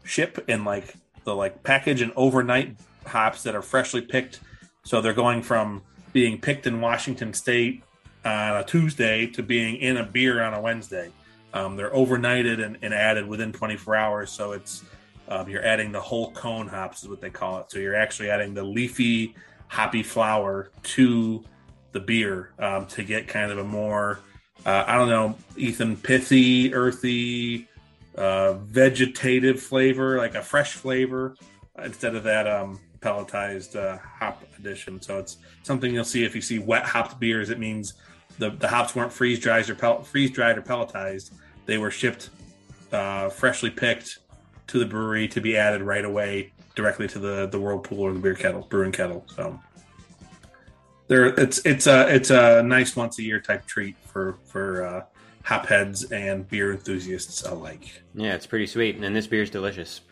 [0.04, 0.94] ship in like
[1.24, 4.40] the like package and overnight hops that are freshly picked.
[4.84, 7.82] So they're going from being picked in Washington State
[8.24, 11.10] on a Tuesday to being in a beer on a Wednesday.
[11.52, 14.30] Um, they're overnighted and, and, added within 24 hours.
[14.30, 14.84] So it's
[15.28, 17.70] um, you're adding the whole cone hops is what they call it.
[17.70, 19.34] So you're actually adding the leafy
[19.66, 21.44] hoppy flower to
[21.92, 24.20] the beer um, to get kind of a more
[24.66, 27.68] uh, I don't know Ethan pithy, earthy,
[28.16, 31.34] uh, vegetative flavor, like a fresh flavor
[31.82, 35.00] instead of that um, pelletized uh, hop addition.
[35.00, 37.50] So it's something you'll see if you see wet hopped beers.
[37.50, 37.94] It means
[38.38, 41.32] the, the hops weren't freeze dried or freeze dried or pelletized.
[41.66, 42.30] They were shipped
[42.92, 44.18] uh, freshly picked
[44.66, 48.18] to the brewery to be added right away directly to the the whirlpool or the
[48.18, 49.24] beer kettle, brewing kettle.
[49.34, 49.58] So
[51.10, 55.04] there, it's it's a it's a nice once a year type treat for for uh,
[55.44, 58.02] hopheads and beer enthusiasts alike.
[58.14, 60.02] Yeah, it's pretty sweet, and this beer is delicious.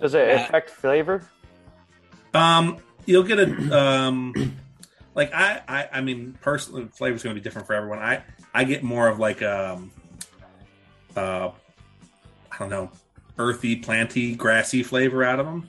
[0.00, 1.28] Does it affect flavor?
[2.32, 4.56] Um, you'll get a um,
[5.16, 7.98] like I I, I mean personally, the flavor's going to be different for everyone.
[7.98, 8.22] I
[8.54, 9.90] I get more of like um,
[11.16, 11.50] uh,
[12.52, 12.92] I don't know,
[13.36, 15.68] earthy, planty, grassy flavor out of them.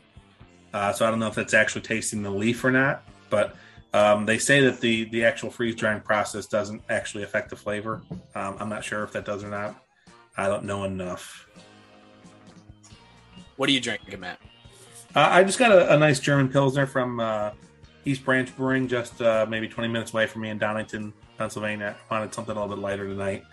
[0.72, 3.56] Uh, so I don't know if that's actually tasting the leaf or not, but
[3.94, 8.02] um, they say that the the actual freeze drying process doesn't actually affect the flavor.
[8.36, 9.76] Um, I'm not sure if that does or not.
[10.38, 11.48] I don't know enough.
[13.58, 14.40] What are you drinking, Matt?
[15.14, 17.52] Uh, I just got a, a, nice German Pilsner from uh,
[18.06, 21.98] East Branch Brewing, just uh, maybe 20 minutes away from me in Downingtown, Pennsylvania.
[22.10, 23.44] I wanted something a little bit lighter tonight.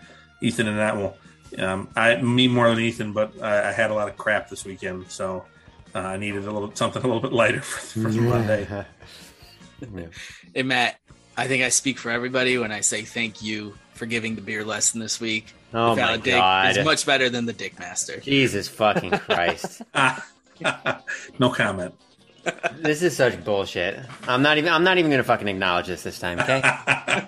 [0.41, 1.17] Ethan and that will.
[1.57, 4.63] Um, I me more than Ethan, but I, I, had a lot of crap this
[4.63, 5.45] weekend, so
[5.95, 8.85] uh, I needed a little something a little bit lighter for, for Monday.
[9.81, 10.05] Yeah.
[10.53, 10.99] Hey Matt,
[11.37, 14.63] I think I speak for everybody when I say thank you for giving the beer
[14.65, 15.53] lesson this week.
[15.73, 18.19] Oh my dick god, it's much better than the Dick Master.
[18.19, 19.81] Jesus fucking Christ!
[21.39, 21.93] no comment.
[22.77, 23.99] This is such bullshit.
[24.27, 24.71] I'm not even.
[24.73, 26.39] I'm not even gonna fucking acknowledge this this time.
[26.39, 26.61] Okay,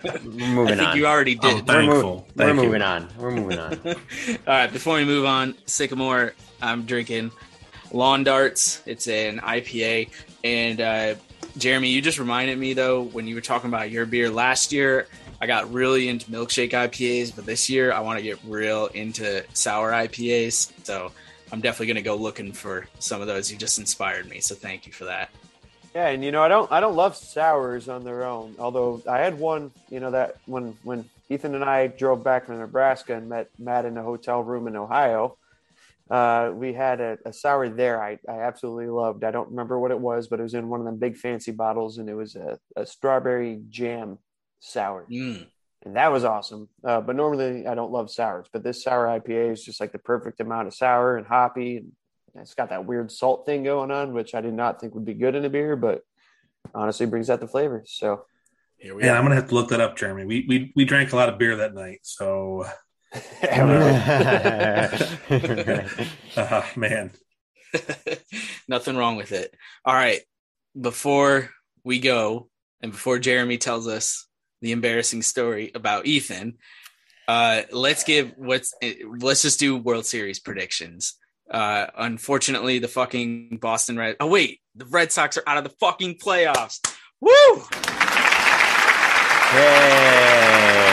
[0.04, 0.98] we're moving I think on.
[0.98, 1.52] You already did.
[1.52, 2.28] Oh, we're, thankful.
[2.36, 3.08] we're moving on.
[3.20, 3.80] We're moving on.
[3.86, 3.96] All
[4.48, 7.32] right, before we move on, Sycamore, I'm drinking
[7.94, 8.82] Lawn Darts.
[8.86, 10.10] It's an IPA.
[10.44, 11.16] And uh,
[11.58, 15.08] Jeremy, you just reminded me, though, when you were talking about your beer last year,
[15.42, 19.44] I got really into milkshake IPAs, but this year I want to get real into
[19.54, 20.72] sour IPAs.
[20.84, 21.12] So
[21.52, 23.52] I'm definitely going to go looking for some of those.
[23.52, 24.40] You just inspired me.
[24.40, 25.30] So thank you for that.
[25.94, 28.56] Yeah, and you know, I don't I don't love sours on their own.
[28.60, 32.60] Although I had one, you know, that when when Ethan and I drove back from
[32.60, 35.36] Nebraska and met Matt in a hotel room in Ohio,
[36.12, 38.04] uh, we had a, a sour there.
[38.04, 39.24] I, I absolutely loved.
[39.24, 41.52] I don't remember what it was, but it was in one of them big fancy
[41.52, 44.18] bottles, and it was a, a strawberry jam
[44.60, 45.48] sour, Mm.
[45.86, 46.68] and that was awesome.
[46.84, 50.00] Uh, but normally I don't love sours, but this sour IPA is just like the
[50.00, 51.92] perfect amount of sour and hoppy, and
[52.36, 55.14] it's got that weird salt thing going on, which I did not think would be
[55.14, 56.02] good in a beer, but
[56.76, 57.84] honestly brings out the flavor.
[57.88, 58.26] So
[58.78, 59.18] Here we Yeah, are.
[59.18, 60.26] I'm gonna have to look that up, Jeremy.
[60.26, 62.66] We we we drank a lot of beer that night, so
[66.38, 67.12] uh, man.
[68.68, 69.54] Nothing wrong with it.
[69.86, 70.22] All right.
[70.80, 71.50] Before
[71.84, 72.50] we go,
[72.82, 74.28] and before Jeremy tells us
[74.62, 76.58] the embarrassing story about Ethan,
[77.28, 78.74] uh, let's give what's
[79.20, 81.18] let's just do World Series predictions.
[81.50, 84.16] Uh, unfortunately, the fucking Boston Red.
[84.20, 86.80] Oh wait, the Red Sox are out of the fucking playoffs.
[87.20, 87.64] Woo!
[89.54, 90.91] Yay.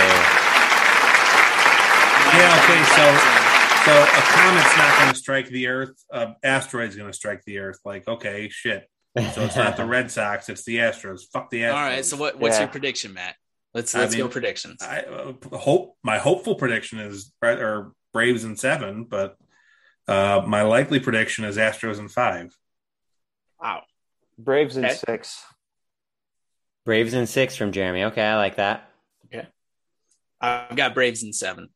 [2.34, 3.04] Yeah, okay, so
[3.84, 7.78] so a comet's not gonna strike the earth, uh asteroid's gonna strike the earth.
[7.84, 8.88] Like, okay, shit.
[9.34, 11.22] So it's not the Red Sox, it's the Astros.
[11.32, 11.74] Fuck the Astros.
[11.74, 12.04] All right.
[12.04, 12.62] So what, what's Yeah.
[12.64, 13.34] your prediction, Matt?
[13.74, 14.82] Let's let's go mean, predictions.
[14.82, 19.36] I uh, hope my hopeful prediction is or Braves in seven, but
[20.06, 22.50] uh, my likely prediction is Astros in five.
[23.60, 23.82] Wow.
[24.38, 24.94] Braves in Okay.
[24.94, 25.42] six.
[26.86, 28.04] Braves in six from Jeremy.
[28.04, 28.88] Okay, I like that.
[29.26, 29.46] Okay.
[30.40, 31.68] I've got Braves in seven.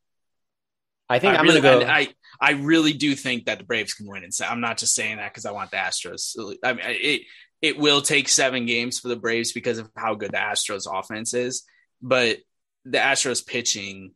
[1.12, 1.90] I think I I'm really, gonna go.
[1.90, 2.08] I,
[2.40, 4.24] I really do think that the Braves can win.
[4.24, 6.36] And I'm not just saying that because I want the Astros.
[6.64, 7.22] I mean, it
[7.60, 11.34] it will take seven games for the Braves because of how good the Astros offense
[11.34, 11.64] is,
[12.00, 12.38] but
[12.84, 14.12] the Astros pitching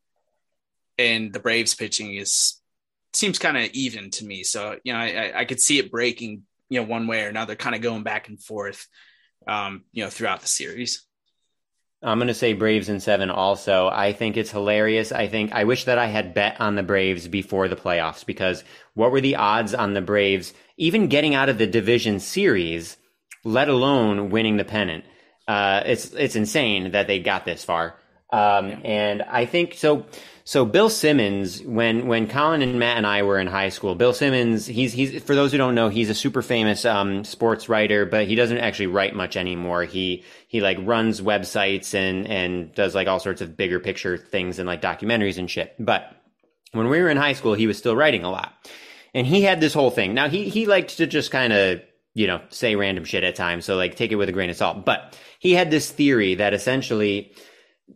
[0.99, 2.61] and the Braves pitching is
[3.13, 4.43] seems kind of even to me.
[4.43, 7.29] So you know, I, I- I could see it breaking, you know, one way or
[7.29, 8.87] another, kind of going back and forth,
[9.47, 11.05] um, you know, throughout the series.
[12.07, 13.89] I'm going to say Braves in seven also.
[13.89, 15.11] I think it's hilarious.
[15.11, 18.63] I think I wish that I had bet on the Braves before the playoffs because
[18.95, 22.97] what were the odds on the Braves even getting out of the division series,
[23.43, 25.05] let alone winning the pennant?
[25.49, 27.97] Uh, it's it's insane that they got this far.
[28.33, 30.07] Um, and I think so.
[30.47, 34.13] So Bill Simmons, when when Colin and Matt and I were in high school, Bill
[34.13, 38.07] Simmons, he's he's for those who don't know, he's a super famous um, sports writer,
[38.07, 39.83] but he doesn't actually write much anymore.
[39.83, 44.61] He he like runs websites and and does like all sorts of bigger picture things
[44.61, 45.75] and like documentaries and shit.
[45.81, 46.15] But
[46.71, 48.55] when we were in high school, he was still writing a lot,
[49.15, 50.15] and he had this whole thing.
[50.15, 51.81] Now he he liked to just kind of
[52.15, 54.57] you know say random shit at times, so like take it with a grain of
[54.57, 54.85] salt.
[54.85, 57.33] But he had this theory that essentially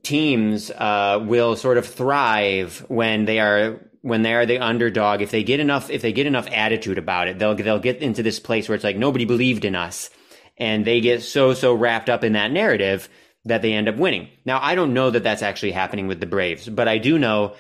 [0.03, 5.21] teams uh, will sort of thrive when they are when they are the underdog.
[5.21, 8.23] If they get enough, if they get enough attitude about it, they'll they'll get into
[8.23, 10.11] this place where it's like nobody believed in us,
[10.57, 13.09] and they get so so wrapped up in that narrative
[13.45, 14.29] that they end up winning.
[14.45, 17.55] Now I don't know that that's actually happening with the Braves, but I do know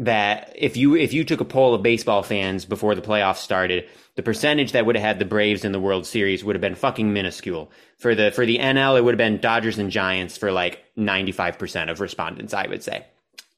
[0.00, 3.88] that if you if you took a poll of baseball fans before the playoffs started,
[4.16, 6.74] the percentage that would have had the Braves in the World Series would have been
[6.74, 7.70] fucking minuscule.
[7.98, 11.90] For the for the NL, it would have been Dodgers and Giants for like 95%
[11.90, 13.06] of respondents, I would say.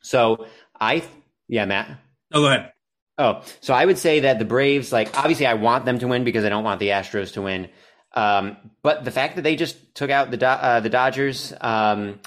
[0.02, 0.46] So
[0.80, 1.02] I
[1.48, 1.98] yeah, Matt.
[2.32, 2.72] Oh, go ahead.
[3.18, 6.24] Oh, so I would say that the Braves, like, obviously, I want them to win
[6.24, 7.68] because I don't want the Astros to win.
[8.14, 12.20] Um, but the fact that they just took out the Do- uh, the Dodgers, um,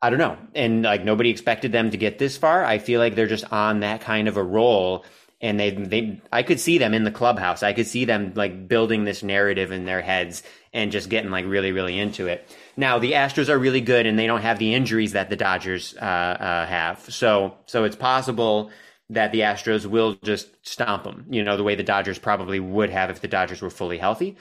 [0.00, 2.64] I don't know, and like nobody expected them to get this far.
[2.64, 5.04] I feel like they're just on that kind of a roll,
[5.40, 7.62] and they they I could see them in the clubhouse.
[7.62, 11.46] I could see them like building this narrative in their heads and just getting like
[11.46, 12.46] really really into it.
[12.76, 15.94] Now the Astros are really good, and they don't have the injuries that the Dodgers
[15.96, 17.00] uh, uh, have.
[17.12, 18.70] So so it's possible
[19.08, 21.26] that the Astros will just stomp them.
[21.30, 24.36] You know the way the Dodgers probably would have if the Dodgers were fully healthy.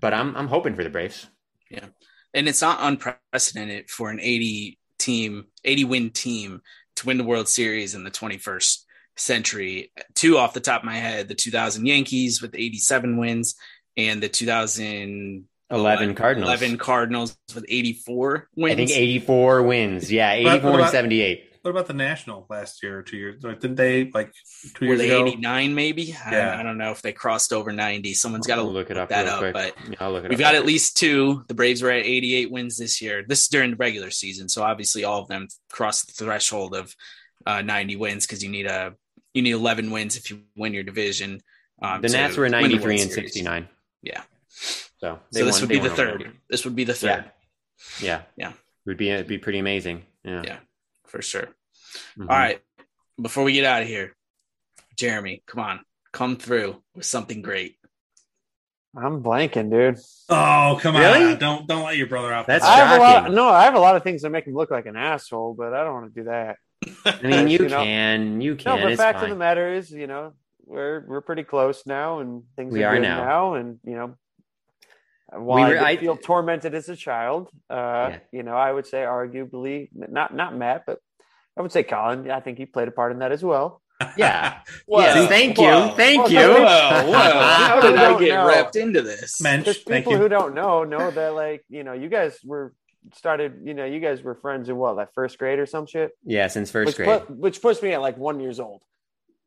[0.00, 1.26] But I'm I'm hoping for the Braves.
[1.70, 1.86] Yeah.
[2.34, 6.60] And it's not unprecedented for an 80 team, 80 win team
[6.96, 8.84] to win the World Series in the 21st
[9.18, 9.92] century.
[10.14, 13.54] Two off the top of my head, the 2000 Yankees with 87 wins
[13.96, 16.48] and the 2011 Cardinals.
[16.48, 18.72] 11 Cardinals with 84 wins.
[18.72, 20.12] I think 84 wins.
[20.12, 21.44] Yeah, 84 about- and 78.
[21.62, 23.42] What about the National last year or two years?
[23.42, 24.32] Didn't they like
[24.76, 25.26] two Were years they ago?
[25.26, 26.14] 89 maybe?
[26.24, 26.56] I- Yeah.
[26.58, 28.14] I, don't know if they crossed over 90.
[28.14, 29.52] Someone's got to I'll look it up that real up, quick.
[29.52, 31.44] but Yeah, I'll look it We've up got at least two.
[31.48, 33.24] The Braves were at 88 wins this year.
[33.26, 36.94] This is during the regular season, so obviously all of them crossed the threshold of
[37.44, 38.94] uh, 90 wins because you need a
[39.34, 41.40] you need 11 wins if you win your division.
[41.80, 43.32] Um, The to Nats were win 93 World and Series.
[43.34, 43.68] 69.
[44.02, 44.22] Yeah.
[44.48, 46.20] So, they So this won- would they be the third.
[46.22, 46.40] them.
[46.50, 46.98] This would be the Yeah.
[47.22, 47.30] third.
[48.00, 48.22] Yeah.
[48.36, 48.52] Yeah.
[48.86, 50.04] Would be it'd be pretty amazing.
[50.24, 50.42] Yeah.
[50.44, 50.58] Yeah.
[51.06, 51.48] for sure.
[52.18, 52.22] Mhm.
[52.28, 52.60] All right.
[53.20, 54.14] Before we get out of here,
[54.96, 55.80] Jeremy, come on,
[56.12, 57.78] come through with something great.
[58.96, 59.98] I'm blanking, dude.
[60.28, 61.32] Oh come Really?
[61.32, 61.38] on!
[61.38, 62.46] Don't don't let your brother out.
[62.46, 63.12] That's I have a lot.
[63.22, 63.34] shocking.
[63.36, 65.72] No, I have a lot of things that make him look like an asshole, but
[65.72, 66.56] I don't want to do that.
[67.04, 68.82] I mean, you, You know- can, you No, can.
[68.82, 70.32] but it's fact of the matter is, you know,
[70.64, 73.24] we're we're pretty close now, and things We are, are good now.
[73.24, 73.54] now.
[73.54, 74.14] and you know,
[75.32, 78.18] while We were- I I- feel tormented as a child, uh, Yeah.
[78.32, 80.98] you know, I would say arguably not not Matt, but
[81.56, 82.30] I would say Colin.
[82.30, 83.80] I think he played a part in that as well.
[84.16, 84.58] Yeah.
[84.86, 85.64] Whoa, Yes, thank you.
[85.64, 86.38] whoa, Thank whoa, you.
[86.38, 87.12] Whoa, whoa!
[87.12, 88.46] How did I get no.
[88.46, 89.40] wrapped into this?
[89.40, 90.18] Mensch, Because thank people you.
[90.18, 92.72] who don't know know that, like, you know, you guys were
[93.14, 93.60] started.
[93.64, 96.12] You know, you guys were friends in what, like first grade or some shit.
[96.24, 97.20] Yeah, since first which grade.
[97.26, 98.82] Put, which puts me at like one years old.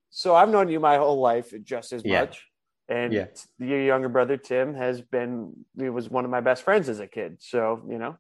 [0.09, 2.21] So I've known you my whole life just as Yeah.
[2.21, 2.45] much.
[2.89, 3.27] And Yeah.
[3.59, 7.07] your younger brother Tim has been he was one of my best friends as a
[7.07, 7.37] kid.
[7.39, 8.17] So, you know,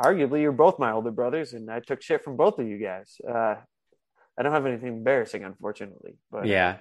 [0.00, 3.20] arguably you're both my older brothers and I took shit from both of you guys.
[3.28, 3.56] Uh
[4.36, 6.14] I don't have anything embarrassing, unfortunately.
[6.30, 6.78] But Yeah.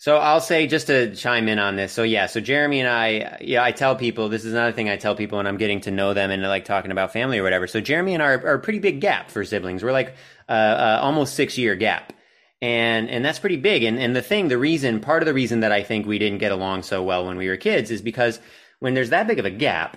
[0.00, 1.92] So I'll say just to chime in on this.
[1.92, 4.96] So yeah, so Jeremy and I, yeah, I tell people this is another thing I
[4.96, 7.66] tell people when I'm getting to know them and like talking about family or whatever.
[7.66, 9.82] So Jeremy and I are, are a pretty big gap for siblings.
[9.82, 10.14] We're like
[10.48, 12.12] uh, uh, almost six year gap,
[12.62, 13.82] and and that's pretty big.
[13.82, 16.38] And and the thing, the reason, part of the reason that I think we didn't
[16.38, 18.38] get along so well when we were kids is because
[18.78, 19.96] when there's that big of a gap,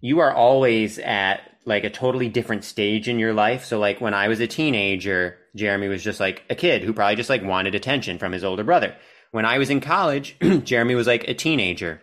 [0.00, 3.64] you are always at like a totally different stage in your life.
[3.64, 7.16] So like when I was a teenager, Jeremy was just like a kid who probably
[7.16, 8.96] just like wanted attention from his older brother.
[9.30, 12.02] When I was in college, Jeremy was like a teenager.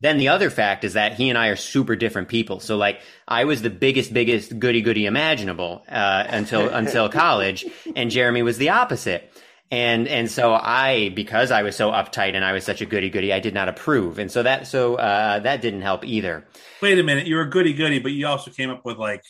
[0.00, 2.58] Then the other fact is that he and I are super different people.
[2.58, 7.64] So like I was the biggest, biggest goody goody imaginable uh, until until college,
[7.94, 9.31] and Jeremy was the opposite.
[9.72, 13.08] And and so I, because I was so uptight and I was such a goody
[13.08, 16.46] goody, I did not approve, and so that so uh, that didn't help either.
[16.82, 19.24] Wait a minute, you were goody goody, but you also came up with like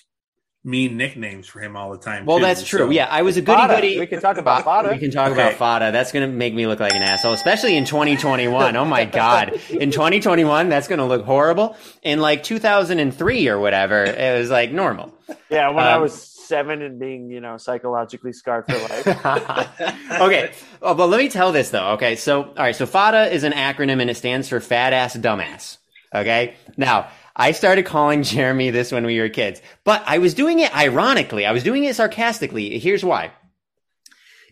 [0.64, 2.24] mean nicknames for him all the time.
[2.26, 2.78] Well, too, that's true.
[2.80, 3.74] so- Yeah, I was a goody Fada.
[3.76, 3.98] goody.
[4.00, 4.90] We can talk about Fada.
[4.92, 5.40] We can talk Okay.
[5.40, 5.90] about Fada.
[5.92, 8.76] That's going to make me look like an asshole, especially in 2021.
[8.76, 9.54] Oh my God.
[9.70, 11.76] In 2021, that's going to look horrible.
[12.04, 15.12] In like 2003 or whatever, it was like normal.
[15.50, 19.06] yeah, when I Um, was seven and being, you know, psychologically scarred for life.
[20.20, 20.52] okay.
[20.82, 21.92] Oh, but let me tell this though.
[21.92, 22.14] Okay.
[22.16, 22.76] So, all right.
[22.76, 25.78] So FADA is an acronym and it stands for fat ass dumbass.
[26.14, 26.54] Okay.
[26.76, 30.76] Now, I started calling Jeremy this when we were kids, but I was doing it
[30.76, 31.46] ironically.
[31.46, 32.78] I was doing it sarcastically.
[32.78, 33.32] Here's why.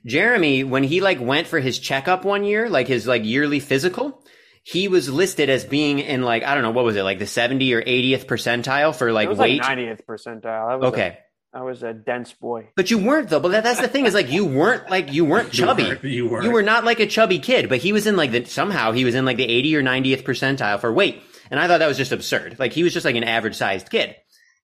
[0.06, 4.24] Jeremy, when he like went for his checkup one year, like his like yearly physical,
[4.62, 7.02] he was listed as being in like, I don't know, what was it?
[7.02, 9.60] Like the 70 or 80th percentile for like it was weight.
[9.60, 10.84] like 90th percentile.
[10.84, 11.18] Okay.
[11.52, 12.68] I was a dense boy.
[12.76, 13.40] But you weren't though.
[13.40, 15.82] But that, that's the thing is like you weren't like you weren't You chubby.
[15.84, 16.44] weren't- you weren't.
[16.44, 17.68] You were not like a chubby kid.
[17.68, 20.22] But he was in like the somehow he was in like the 80 or 90th
[20.22, 21.20] percentile for weight,
[21.50, 22.56] and I thought that was just absurd.
[22.58, 24.14] Like he was just like an average sized kid.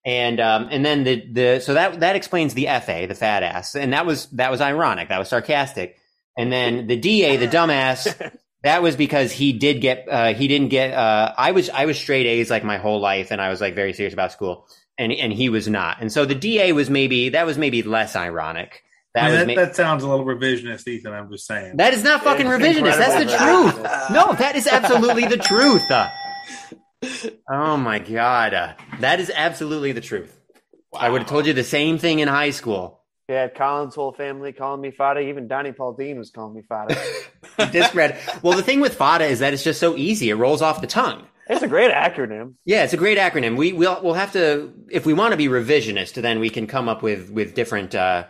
[0.04, 3.74] And um and then the the so that that explains the FA, the fat ass,
[3.74, 5.08] and that was that was ironic.
[5.08, 5.96] That was sarcastic.
[6.38, 8.32] And then the DA, the dumbass.
[8.62, 11.96] That was because he did get uh, he didn't get uh, I was I was
[11.98, 14.66] straight A's like my whole life and I was like very serious about school
[14.98, 18.16] and and he was not and so the DA was maybe that was maybe less
[18.16, 18.82] ironic
[19.14, 21.12] That I mean, that, ma- that sounds a little revisionist, Ethan.
[21.12, 21.76] I'm just saying.
[21.76, 22.98] that is not fucking It's revisionist.
[22.98, 23.86] That's the truth.
[24.10, 25.90] No, that is absolutely the truth.
[25.90, 26.08] Uh,
[27.50, 30.32] oh my god, uh, that is absolutely the truth.
[30.94, 33.02] I would have told you the same thing in high school.
[33.28, 35.20] Yeah, Colin's whole family calling me Fada.
[35.20, 36.96] Even Donnie Paul Dean was calling me Fada.
[37.72, 38.16] Discred.
[38.42, 40.86] Well, the thing with FADA is that it's just so easy; it rolls off the
[40.86, 41.26] tongue.
[41.48, 42.54] It's a great acronym.
[42.64, 43.56] Yeah, it's a great acronym.
[43.56, 46.88] We we'll we'll have to if we want to be revisionist, then we can come
[46.88, 48.24] up with with different uh,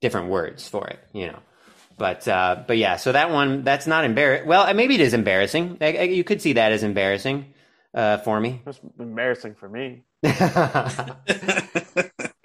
[0.00, 0.98] different words for it.
[1.12, 1.38] You know,
[1.98, 2.96] but uh, but yeah.
[2.96, 4.48] So that one that's not embarrassing.
[4.48, 5.78] Well, uh, maybe it is embarrassing.
[5.80, 7.52] I, I, you could see that as embarrassing
[7.94, 8.62] uh, for me.
[8.66, 10.04] It's embarrassing for me.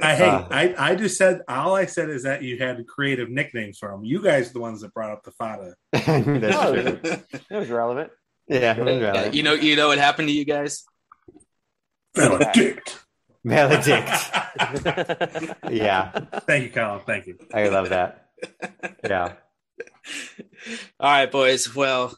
[0.04, 0.28] I hate.
[0.28, 0.48] Uh.
[0.50, 4.04] I, I just said all I said is that you had creative nicknames for them.
[4.04, 5.76] You guys are the ones that brought up the Fada.
[5.92, 7.00] that's No, true.
[7.50, 8.12] it was relevant.
[8.52, 10.84] Yeah, Yeah, you know, you know what happened to you guys?
[12.14, 13.00] Benedict.
[13.46, 14.10] Benedict.
[15.72, 16.12] Yeah,
[16.46, 17.00] Thank you, Colin.
[17.08, 17.38] Thank you.
[17.54, 18.28] I love that.
[19.04, 19.34] Yeah.
[21.00, 21.74] All right, boys.
[21.74, 22.16] Well,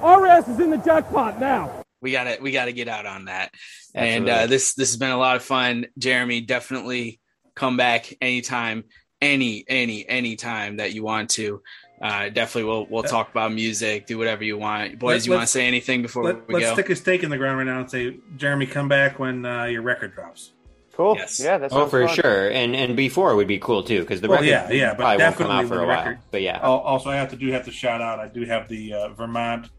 [0.00, 1.82] RS is in the jackpot now.
[2.00, 3.52] we gotta we gotta get out on that.
[3.94, 5.86] And uh, this this has been a lot of fun.
[5.98, 7.20] Jeremy, definitely
[7.56, 8.84] come back anytime,
[9.20, 11.60] any any any time that you want to.
[12.00, 14.98] Uh, definitely, we'll we'll talk about music, do whatever you want.
[14.98, 16.72] Boys, Let- you want to say anything before Let, we let's go?
[16.74, 19.64] stick a stake in the ground right now and say, Jeremy, come back when uh,
[19.64, 20.52] your record drops.
[20.92, 21.16] Cool.
[21.16, 21.40] Yes.
[21.42, 24.40] Yeah, that's Oh, for sure, and and before would be cool too, because the Well,
[24.42, 25.96] record yeah, yeah, but probably won't come out for a the while.
[25.98, 28.18] record- But yeah, Also, I have to do have to shout out.
[28.20, 29.70] I do have the uh, Vermont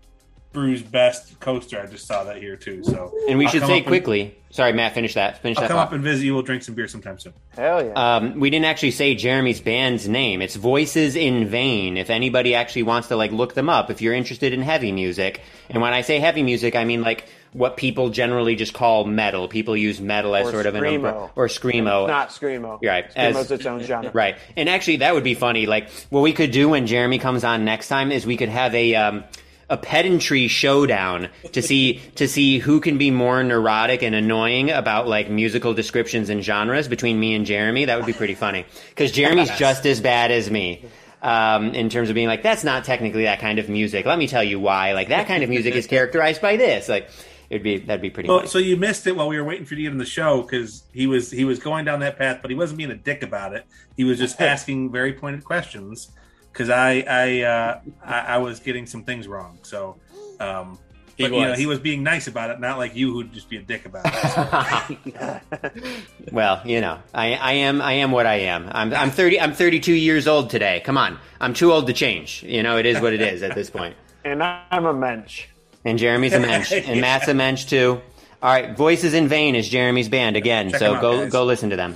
[0.55, 1.79] Brews Best coaster.
[1.79, 2.83] I just saw that here too.
[2.83, 4.35] So, and we I'll should say up and- quickly.
[4.49, 5.41] Sorry, Matt, finish that.
[5.41, 5.87] Finish I'll that come thought.
[5.87, 6.33] up and visit you.
[6.33, 7.33] We'll drink some beer sometime soon.
[7.57, 7.91] Hell yeah.
[7.91, 10.41] Um, we didn't actually say Jeremy's band's name.
[10.41, 11.97] It's Voices in Vain.
[11.97, 15.41] If anybody actually wants to like look them up, if you're interested in heavy music,
[15.69, 19.49] and when I say heavy music, I mean like what people generally just call metal.
[19.49, 20.95] People use metal as Or sort of an screamo.
[20.95, 22.07] umbrella or screamo.
[22.07, 22.79] Not screamo.
[22.81, 23.13] You're right.
[23.13, 24.11] Screamo's As- its own genre.
[24.13, 24.37] Right.
[24.55, 25.65] And actually, that would be funny.
[25.65, 28.73] Like, what we could do when Jeremy comes on next time is we could have
[28.73, 29.23] a um,
[29.69, 35.07] a pedantry showdown to see to see who can be more neurotic and annoying about
[35.07, 37.85] like musical descriptions and genres between me and Jeremy.
[37.85, 40.85] That would be pretty funny because Jeremy's just as bad as me.
[41.21, 44.05] Um, in terms of being like, that's not technically that kind of music.
[44.05, 44.93] Let me tell you why.
[44.93, 46.87] Like that kind of music is characterized by this.
[46.87, 47.09] Like,
[47.49, 48.29] it'd be that'd be pretty.
[48.29, 48.49] Well, funny.
[48.49, 50.43] so you missed it while we were waiting for you to get in the show
[50.43, 53.23] because he was he was going down that path, but he wasn't being a dick
[53.23, 53.65] about it.
[53.97, 56.11] He was just asking very pointed questions
[56.55, 59.59] because I I, uh, I I was getting some things wrong.
[59.63, 59.97] So,
[60.39, 60.79] um,
[61.17, 61.59] He but you know was.
[61.59, 64.05] he was being nice about it, not like you who'd just be a dick about
[64.05, 65.41] it.
[66.31, 68.69] Well, you know, I, I am I am what I am.
[68.71, 70.81] I'm I'm thirty I'm thirty two years old today.
[70.85, 72.41] Come on, I'm too old to change.
[72.43, 73.95] You know, it is what it is at this point.
[74.23, 75.47] And I'm a mensch.
[75.83, 78.01] And Jeremy's a mensch, and Matt's a mensch too.
[78.41, 81.31] All right, Voices in Vain is Jeremy's band again, Check so out, go guys.
[81.31, 81.95] go listen to them.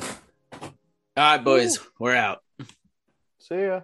[0.62, 0.70] All
[1.18, 2.44] right, boys, we're out.
[3.40, 3.82] See ya.